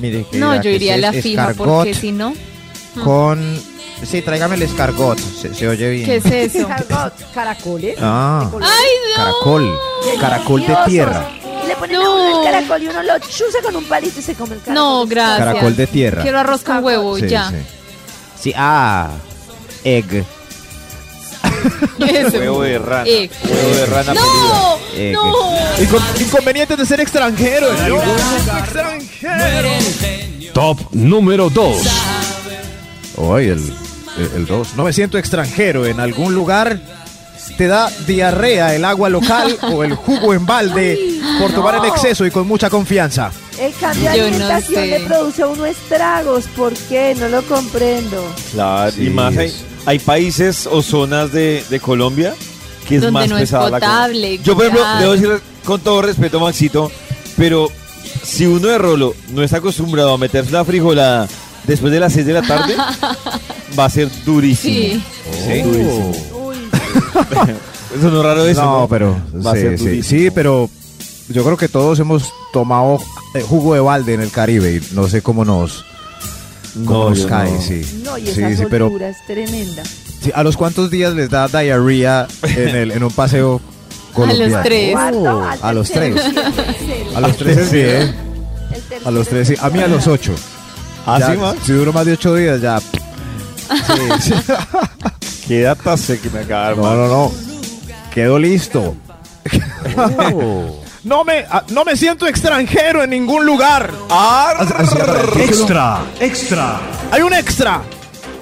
mire. 0.00 0.24
que 0.30 0.38
No, 0.38 0.52
dirá 0.52 0.56
yo 0.62 0.70
que 0.70 0.76
iría 0.76 0.94
a 0.94 0.98
la 0.98 1.12
fija 1.12 1.50
escargot 1.50 1.66
porque 1.66 1.92
si 1.94 2.12
no, 2.12 2.32
Con... 3.04 3.60
Sí, 4.04 4.22
tráigame 4.22 4.54
el 4.54 4.62
escargot, 4.62 5.18
se, 5.18 5.52
se 5.54 5.66
oye 5.68 5.90
bien. 5.90 6.06
¿qué 6.06 6.16
es 6.16 6.54
eso? 6.54 6.68
Cargot, 6.88 7.32
Caracoles. 7.34 7.96
Ah, 8.00 8.48
Ay, 8.62 8.90
no. 9.10 9.16
caracol. 9.16 9.78
Caracol 10.20 10.60
de 10.66 10.76
tierra. 10.86 11.28
Y 11.64 11.66
le 11.68 11.74
ponen 11.76 11.96
a 11.96 11.98
No. 12.04 12.14
uno 12.14 12.38
el 12.38 12.44
caracol 12.52 12.82
y 12.82 12.86
uno 12.88 13.02
lo 13.02 13.18
chuza 13.18 13.58
con 13.62 13.74
un 13.76 13.84
palito 13.84 14.20
y 14.20 14.22
se 14.22 14.34
come 14.34 14.54
el 14.54 14.60
caracol. 14.60 14.74
No, 14.74 15.06
gracias. 15.06 15.38
Caracol 15.48 15.76
de 15.76 15.86
tierra. 15.88 16.22
Quiero 16.22 16.38
arroz 16.38 16.62
con 16.62 16.84
huevo, 16.84 17.16
Sí, 17.18 17.26
ya. 17.28 17.50
sí. 17.50 17.56
Sí, 18.40 18.52
ah, 18.56 19.10
egg. 19.82 20.24
Huevo 22.32 22.62
de 22.62 22.78
rana. 22.78 23.04
Eh. 23.08 23.28
Huevo 23.44 23.74
de 23.74 23.86
rana 23.86 24.12
pelida. 24.12 24.22
¡No! 24.24 24.78
Eh, 24.94 25.12
¡No! 25.12 25.32
Incon- 25.78 26.20
inconvenientes 26.20 26.78
de 26.78 26.86
ser 26.86 27.00
extranjero 27.00 27.66
extranjero. 27.72 29.68
Top 30.54 30.78
número 30.92 31.50
2. 31.50 31.76
Hoy 33.18 33.48
el, 33.48 33.72
el 34.36 34.46
2. 34.46 34.74
No 34.76 34.84
me 34.84 34.92
siento 34.92 35.18
extranjero 35.18 35.86
en 35.86 36.00
algún 36.00 36.34
lugar. 36.34 36.78
Te 37.56 37.66
da 37.66 37.90
diarrea 38.06 38.74
el 38.76 38.84
agua 38.84 39.08
local 39.08 39.58
o 39.72 39.82
el 39.82 39.94
jugo 39.94 40.32
en 40.34 40.46
balde 40.46 41.18
por 41.40 41.52
tomar 41.52 41.76
en 41.76 41.86
exceso 41.86 42.24
y 42.26 42.30
con 42.30 42.46
mucha 42.46 42.70
confianza. 42.70 43.30
El 43.58 43.72
cambio 43.74 44.10
de 44.12 44.16
no 44.18 44.24
alimentación 44.26 44.74
sé. 44.74 44.86
le 44.86 45.00
produce 45.00 45.42
a 45.42 45.46
uno 45.48 45.66
estragos. 45.66 46.44
¿Por 46.56 46.72
qué? 46.74 47.16
No 47.18 47.28
lo 47.28 47.42
comprendo. 47.42 48.24
Claro, 48.52 48.92
Sí, 48.92 49.06
y 49.06 49.10
más 49.10 49.36
hay, 49.36 49.46
es- 49.48 49.64
hay 49.86 49.98
países 49.98 50.68
o 50.70 50.82
zonas 50.82 51.32
de, 51.32 51.64
de 51.70 51.80
Colombia 51.80 52.34
que 52.86 52.96
es 52.96 53.02
Donde 53.02 53.12
más 53.20 53.28
no 53.28 53.36
es 53.36 53.42
pesada 53.42 53.68
la 53.70 53.80
cosa. 53.80 53.92
potable, 53.92 54.38
Yo, 54.38 54.54
por 54.54 54.64
ejemplo, 54.64 54.86
debo 54.98 55.12
decir 55.12 55.42
con 55.64 55.80
todo 55.80 56.00
respeto, 56.00 56.40
Maxito, 56.40 56.90
pero 57.36 57.68
si 58.22 58.46
uno 58.46 58.68
de 58.68 58.78
rolo 58.78 59.14
no 59.30 59.42
está 59.42 59.58
acostumbrado 59.58 60.14
a 60.14 60.18
meterse 60.18 60.52
la 60.52 60.64
frijolada 60.64 61.28
después 61.68 61.92
de 61.92 62.00
las 62.00 62.12
6 62.12 62.26
de 62.26 62.32
la 62.32 62.42
tarde, 62.42 62.74
va 63.78 63.84
a 63.84 63.90
ser 63.90 64.08
durísimo. 64.24 64.74
Sí. 64.74 65.02
Sí. 65.46 65.62
Durísimo. 65.62 66.12
Uy, 66.46 66.56
Eso 67.98 68.10
no 68.10 68.18
es 68.18 68.24
raro 68.24 68.46
eso. 68.46 68.62
no, 68.62 68.80
¿no? 68.80 68.88
pero 68.88 69.16
Va 69.44 69.52
a 69.52 69.54
sí, 69.54 69.60
ser 69.60 69.78
sí, 69.78 69.84
durísimo. 69.84 70.20
sí, 70.24 70.30
pero 70.30 70.70
yo 71.28 71.44
creo 71.44 71.56
que 71.56 71.68
todos 71.68 71.98
hemos 72.00 72.24
tomado 72.52 72.98
eh, 73.34 73.42
jugo 73.42 73.74
de 73.74 73.80
balde 73.80 74.14
en 74.14 74.20
el 74.20 74.30
Caribe 74.30 74.76
y 74.76 74.94
no 74.94 75.08
sé 75.08 75.22
cómo 75.22 75.44
nos, 75.44 75.84
cómo 76.84 77.04
No, 77.04 77.10
nos 77.10 77.26
cae, 77.26 77.50
no. 77.52 77.60
sí. 77.62 78.02
no, 78.04 78.18
y 78.18 78.26
sí, 78.26 78.42
esa 78.42 78.62
sí, 78.64 78.66
pero 78.70 78.88
es 78.98 79.16
tremenda. 79.26 79.82
sí, 80.22 80.30
¿a 80.34 80.42
los 80.42 80.56
cuántos 80.56 80.90
días 80.90 81.14
les 81.14 81.30
da 81.30 81.48
diarrea 81.48 82.26
en, 82.42 82.68
el, 82.76 82.92
en 82.92 83.02
un 83.02 83.10
paseo 83.10 83.60
colombiano? 84.14 84.60
tres. 84.64 84.94
Oh, 85.14 85.42
a 85.62 85.72
los 85.72 85.90
tres. 85.90 86.14
sí, 86.22 86.32
tercero. 86.34 87.16
A 87.16 87.20
los 87.20 87.36
tres 87.36 87.56
es 87.58 87.72
bien. 87.72 88.14
El 88.92 89.06
A 89.06 89.10
los 89.10 89.28
tres, 89.28 89.48
sí. 89.48 89.54
A 89.60 89.70
mí 89.70 89.78
a 89.80 89.88
los 89.88 90.06
ocho. 90.06 90.34
¿Ah, 91.08 91.18
Ya, 91.18 91.32
sí, 91.32 91.38
Max? 91.38 91.58
Si 91.64 91.72
duro 91.72 91.92
más 91.92 92.04
de 92.06 92.12
ocho 92.12 92.34
días, 92.34 92.60
ya. 92.60 92.78
Sí, 92.80 92.86
sí. 94.20 94.32
Qué 95.48 95.62
data 95.62 95.96
sé 95.96 96.20
que 96.20 96.28
me 96.30 96.40
acaba 96.40 96.70
de 96.70 96.76
No, 96.76 96.94
no, 96.94 97.08
no. 97.08 97.32
Quedo 98.12 98.38
listo. 98.38 98.94
No 101.04 101.24
me, 101.24 101.46
ah, 101.50 101.64
no 101.70 101.84
me 101.84 101.96
siento 101.96 102.26
extranjero 102.26 103.02
en 103.02 103.10
ningún 103.10 103.46
lugar. 103.46 103.90
Extra, 105.38 106.00
extra. 106.20 106.80
Hay 107.10 107.22
un 107.22 107.32
extra. 107.32 107.82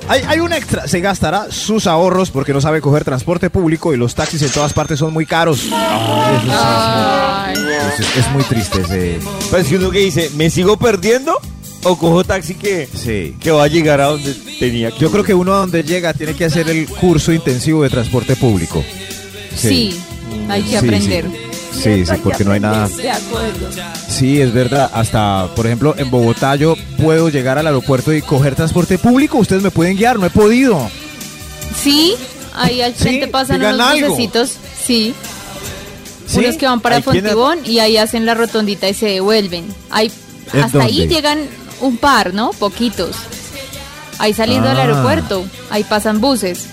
Hay, 0.09 0.23
hay 0.27 0.41
un 0.41 0.53
extra. 0.53 0.89
Se 0.89 1.01
gastará 1.01 1.47
sus 1.51 1.87
ahorros 1.87 2.31
porque 2.31 2.53
no 2.53 2.61
sabe 2.61 2.81
coger 2.81 3.05
transporte 3.05 3.51
público 3.51 3.93
y 3.95 3.97
los 3.97 4.15
taxis 4.15 4.43
en 4.43 4.51
todas 4.51 4.73
partes 4.73 4.99
son 4.99 5.13
muy 5.13 5.27
caros. 5.27 5.69
Ay. 5.73 7.55
Eso 7.57 8.03
es, 8.03 8.17
es 8.17 8.31
muy 8.33 8.43
triste 8.45 8.81
ese. 8.81 9.21
Pero 9.51 9.63
es 9.63 9.69
que 9.69 9.77
uno 9.77 9.91
que 9.91 9.99
dice, 10.01 10.31
¿me 10.35 10.51
sigo 10.51 10.77
perdiendo? 10.77 11.39
¿O 11.85 11.97
cojo 11.97 12.25
taxi 12.25 12.55
que, 12.55 12.89
Sí. 12.93 13.37
que 13.41 13.51
va 13.51 13.65
a 13.65 13.69
llegar 13.69 14.01
a 14.01 14.07
donde 14.07 14.35
tenía 14.59 14.91
que 14.91 14.99
Yo 14.99 15.11
creo 15.13 15.23
que 15.23 15.35
uno 15.35 15.55
a 15.55 15.59
donde 15.59 15.83
llega 15.85 16.13
tiene 16.15 16.35
que 16.35 16.45
hacer 16.45 16.69
el 16.69 16.87
curso 16.89 17.33
intensivo 17.33 17.83
de 17.85 17.91
transporte 17.91 18.35
público. 18.37 18.83
Sí, 19.57 19.97
hay 20.49 20.63
que 20.63 20.71
Sí, 20.71 20.77
aprender. 20.77 21.25
Sí, 21.73 22.05
sí, 22.07 22.13
porque 22.23 22.39
que 22.39 22.45
no 22.45 22.53
hay 22.53 22.61
nada. 22.61 22.89
De 22.89 23.11
acuerdo. 23.11 23.69
Sí, 24.09 24.41
es 24.41 24.53
verdad. 24.53 24.91
Hasta, 24.95 25.49
por 25.55 25.67
ejemplo, 25.67 25.95
en 25.99 26.11
Bogotá 26.11 26.57
yo 26.57 26.75
puedo 27.01 27.29
llegar 27.29 27.59
al 27.59 27.67
aeropuerto 27.67 28.13
y 28.15 28.23
coger 28.23 28.55
transporte 28.55 28.99
público. 28.99 29.39
Ustedes 29.39 29.63
me 29.63 29.71
pueden 29.71 29.97
guiar, 29.97 30.19
no 30.19 30.27
he 30.27 30.31
podido. 30.31 30.91
Sí, 31.81 32.15
ahí 32.55 32.81
al 32.81 32.95
Sí, 32.95 33.03
frente 33.03 33.29
pasan 33.29 33.61
digan 33.61 33.75
unos 33.75 34.09
bucecitos, 34.09 34.53
sí, 34.85 35.15
¿Sí? 36.27 36.39
unos 36.39 36.57
que 36.57 36.67
van 36.67 36.81
para 36.81 37.01
quien- 37.03 37.23
Fontibón 37.23 37.59
y 37.65 37.79
ahí 37.79 37.97
hacen 37.99 38.25
la 38.27 38.35
rotondita 38.35 38.89
y 38.89 38.95
se 38.95 39.07
devuelven. 39.07 39.65
Hay, 39.91 40.11
¿En 40.55 40.61
hasta 40.61 40.83
ahí 40.85 41.07
llegan 41.07 41.41
un 41.81 41.97
par, 41.97 42.35
¿no? 42.35 42.51
Poquitos. 42.53 43.17
Ahí 44.19 44.33
saliendo 44.33 44.69
del 44.69 44.79
Ah. 44.79 44.83
aeropuerto, 44.83 45.45
ahí 45.71 45.85
pasan 45.85 46.21
buses. 46.21 46.67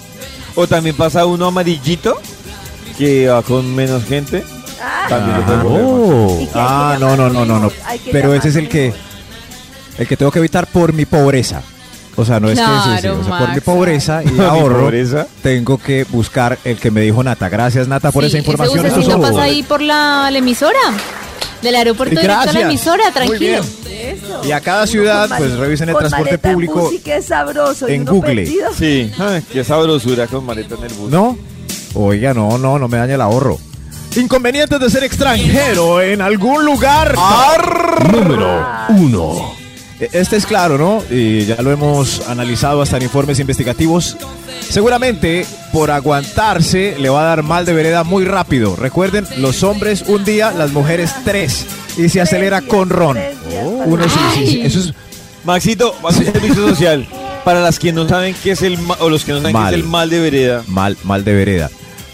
O 0.56 0.68
también 0.68 0.96
pasa 0.96 1.26
uno 1.26 1.48
amarillito 1.48 2.20
que 2.98 3.28
va 3.28 3.42
con 3.42 3.74
menos 3.76 4.04
gente. 4.06 4.44
También 5.10 5.38
lo 5.38 5.46
puede 5.46 5.58
Ajá. 5.58 5.64
coger, 5.64 5.84
Max. 5.84 6.34
¿Y 6.34 6.38
qué 6.38 6.42
hay 6.42 6.48
que 6.48 6.52
Ah, 6.56 6.98
no, 7.00 7.16
no, 7.18 7.30
no, 7.30 7.46
no, 7.46 7.60
no. 7.60 7.72
Pero 8.12 8.34
ese 8.34 8.50
es 8.50 8.56
el 8.56 8.70
que 8.70 8.94
el 9.98 10.08
que 10.08 10.18
tengo 10.18 10.32
que 10.32 10.40
evitar 10.40 10.68
por 10.68 10.94
mi 10.94 11.06
pobreza. 11.06 11.62
O 12.16 12.24
sea, 12.24 12.40
no 12.40 12.48
es 12.50 12.60
que 12.60 13.10
o 13.10 13.24
sea, 13.24 13.38
por 13.40 13.54
mi 13.56 13.60
pobreza 13.62 14.22
y 14.24 14.28
Mi 14.28 14.40
ahorro 14.46 14.82
pobreza. 14.82 15.26
tengo 15.42 15.80
que 15.80 16.04
buscar 16.06 16.60
el 16.64 16.78
que 16.78 16.92
me 16.92 17.02
dijo 17.02 17.24
Nata. 17.24 17.50
Gracias 17.50 17.88
Nata 17.88 18.12
por 18.12 18.24
Sí, 18.24 18.28
esa 18.30 18.38
información. 18.38 18.86
Ese 18.86 19.18
pasa 19.18 19.42
ahí 19.42 19.64
por 19.64 19.82
la, 19.82 20.30
la 20.32 20.38
emisora. 20.38 20.80
Del 21.64 21.76
aeropuerto 21.76 22.12
directo 22.12 22.32
a 22.34 22.44
Gracias. 22.44 22.54
la 22.64 22.70
emisora, 22.70 23.04
Muy 23.06 23.14
tranquilo. 23.14 23.62
Y 24.44 24.52
a 24.52 24.62
cada 24.62 24.84
Uno 24.84 24.88
ciudad, 24.92 25.30
pues, 25.38 25.54
revisen 25.58 25.90
el 25.90 25.96
transporte 25.96 26.38
público 26.38 26.92
y 26.92 27.00
que 27.00 27.18
es 27.18 27.26
sabroso. 27.26 27.88
en 27.88 28.02
uno 28.04 28.14
Google. 28.14 28.46
Sí, 28.78 29.12
qué 29.52 29.64
sabrosura 29.64 30.28
con 30.28 30.46
maleta 30.46 30.76
en 30.76 30.84
el 30.84 30.94
bus. 30.94 31.12
¿No? 31.12 31.38
Oiga, 31.96 32.34
no, 32.34 32.58
no, 32.58 32.80
no 32.80 32.88
me 32.88 32.98
dañe 32.98 33.14
el 33.14 33.22
ahorro. 33.22 33.58
Inconvenientes 34.16 34.80
de 34.80 34.90
ser 34.90 35.04
extranjero 35.04 36.02
en 36.02 36.22
algún 36.22 36.66
lugar. 36.66 37.16
Número 38.12 38.66
1. 38.90 39.63
Este 40.12 40.36
es 40.38 40.46
claro, 40.46 40.78
¿no? 40.78 41.04
Y 41.10 41.46
ya 41.46 41.62
lo 41.62 41.72
hemos 41.72 42.28
analizado 42.28 42.82
hasta 42.82 42.98
en 42.98 43.04
informes 43.04 43.40
investigativos. 43.40 44.18
Seguramente 44.70 45.46
por 45.72 45.92
aguantarse 45.92 46.96
le 47.00 47.10
va 47.10 47.22
a 47.22 47.26
dar 47.26 47.44
mal 47.44 47.66
de 47.66 47.74
vereda 47.74 48.04
muy 48.04 48.26
rápido. 48.26 48.76
Recuerden, 48.76 49.26
los 49.38 49.64
hombres 49.64 50.04
un 50.08 50.24
día, 50.26 50.52
las 50.52 50.72
mujeres 50.72 51.12
tres. 51.26 51.66
Y 51.98 52.10
se 52.10 52.22
acelera 52.22 52.62
con 52.62 52.90
ron. 52.90 53.16
para- 53.18 53.86
Uno 53.86 54.04
sí, 54.06 54.20
sí, 54.36 54.48
sí. 54.48 54.60
Ay. 54.62 54.68
Eso 54.68 54.80
es 54.80 54.94
Maxito, 55.44 55.94
va 56.04 56.10
a 56.10 56.14
ser 56.14 56.32
servicio 56.32 56.68
social. 56.70 57.08
Para 57.44 57.60
las 57.62 57.78
que 57.78 57.92
no 57.92 58.08
saben 58.08 58.36
qué 58.42 58.52
es 58.52 58.62
el 58.62 58.78
ma- 58.80 58.98
o 59.00 59.10
los 59.10 59.26
que 59.26 59.34
no 59.34 59.40
saben 59.40 59.54
Mal. 59.54 59.70
qué 59.74 59.80
es 59.80 59.84
el 59.84 59.90
mal 59.90 60.10
de 60.10 60.20
vereda. 60.20 60.64
mal, 60.68 60.98
mal 61.04 61.24
de 61.26 61.34
vereda. 61.34 61.70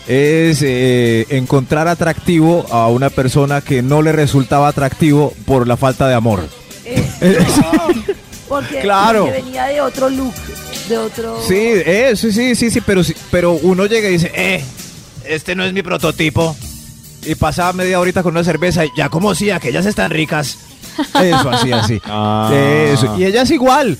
Es 0.08 0.62
eh, 0.64 1.28
encontrar 1.30 1.88
atractivo 1.88 2.66
a 2.72 2.88
una 2.88 3.12
persona 3.12 3.62
que 3.62 3.84
no 3.84 4.02
le 4.02 4.12
resultaba 4.12 4.68
atractivo 4.68 5.34
por 5.46 5.68
la 5.68 5.78
falta 5.78 6.08
de 6.08 6.16
amor. 6.16 6.48
Porque, 8.50 8.80
Claro. 8.82 9.26
porque 9.26 9.42
venía 9.44 9.66
de 9.66 9.80
otro 9.80 10.10
look, 10.10 10.34
de 10.88 10.98
otro... 10.98 11.40
Sí, 11.48 11.56
eh, 11.56 12.14
sí, 12.16 12.32
sí, 12.32 12.56
sí, 12.56 12.72
sí, 12.72 12.82
pero, 12.82 13.04
sí, 13.04 13.14
pero 13.30 13.54
uno 13.54 13.86
llega 13.86 14.10
y 14.10 14.14
dice, 14.14 14.32
eh, 14.36 14.64
este 15.26 15.54
no 15.56 15.64
es 15.64 15.72
mi 15.72 15.84
prototipo. 15.84 16.56
Y 17.26 17.36
pasa 17.36 17.72
media 17.74 18.00
horita 18.00 18.24
con 18.24 18.32
una 18.32 18.44
cerveza 18.44 18.86
y 18.86 18.90
ya 18.98 19.10
como 19.10 19.36
si 19.36 19.52
aquellas 19.52 19.86
están 19.86 20.10
ricas. 20.10 20.58
Eso, 21.22 21.50
así, 21.50 21.72
así. 21.72 22.02
Ah. 22.06 22.52
Eso. 22.52 23.16
Y 23.20 23.26
ellas 23.26 23.52
igual. 23.52 23.98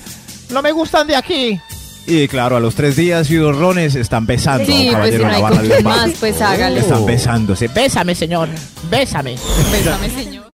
No 0.48 0.62
me 0.62 0.72
gustan 0.72 1.06
de 1.06 1.14
aquí. 1.14 1.60
Y 2.06 2.26
claro, 2.26 2.56
a 2.56 2.60
los 2.60 2.74
tres 2.74 2.96
días 2.96 3.30
y 3.30 3.36
dos 3.36 3.56
rones 3.56 3.94
están 3.94 4.26
besando. 4.26 4.64
Sí, 4.64 4.88
a 4.88 4.96
un 4.96 5.00
pues 5.02 5.14
si 5.14 5.20
caballero 5.20 5.28
no 5.28 5.48
hay 5.60 5.68
con 5.68 5.84
más, 5.84 6.10
pues 6.18 6.40
hágale. 6.42 6.80
Están 6.80 7.06
besándose. 7.06 7.68
Bésame, 7.68 8.16
señor. 8.16 8.48
Bésame. 8.90 9.36
Bésame, 9.70 10.10
señor. 10.10 10.49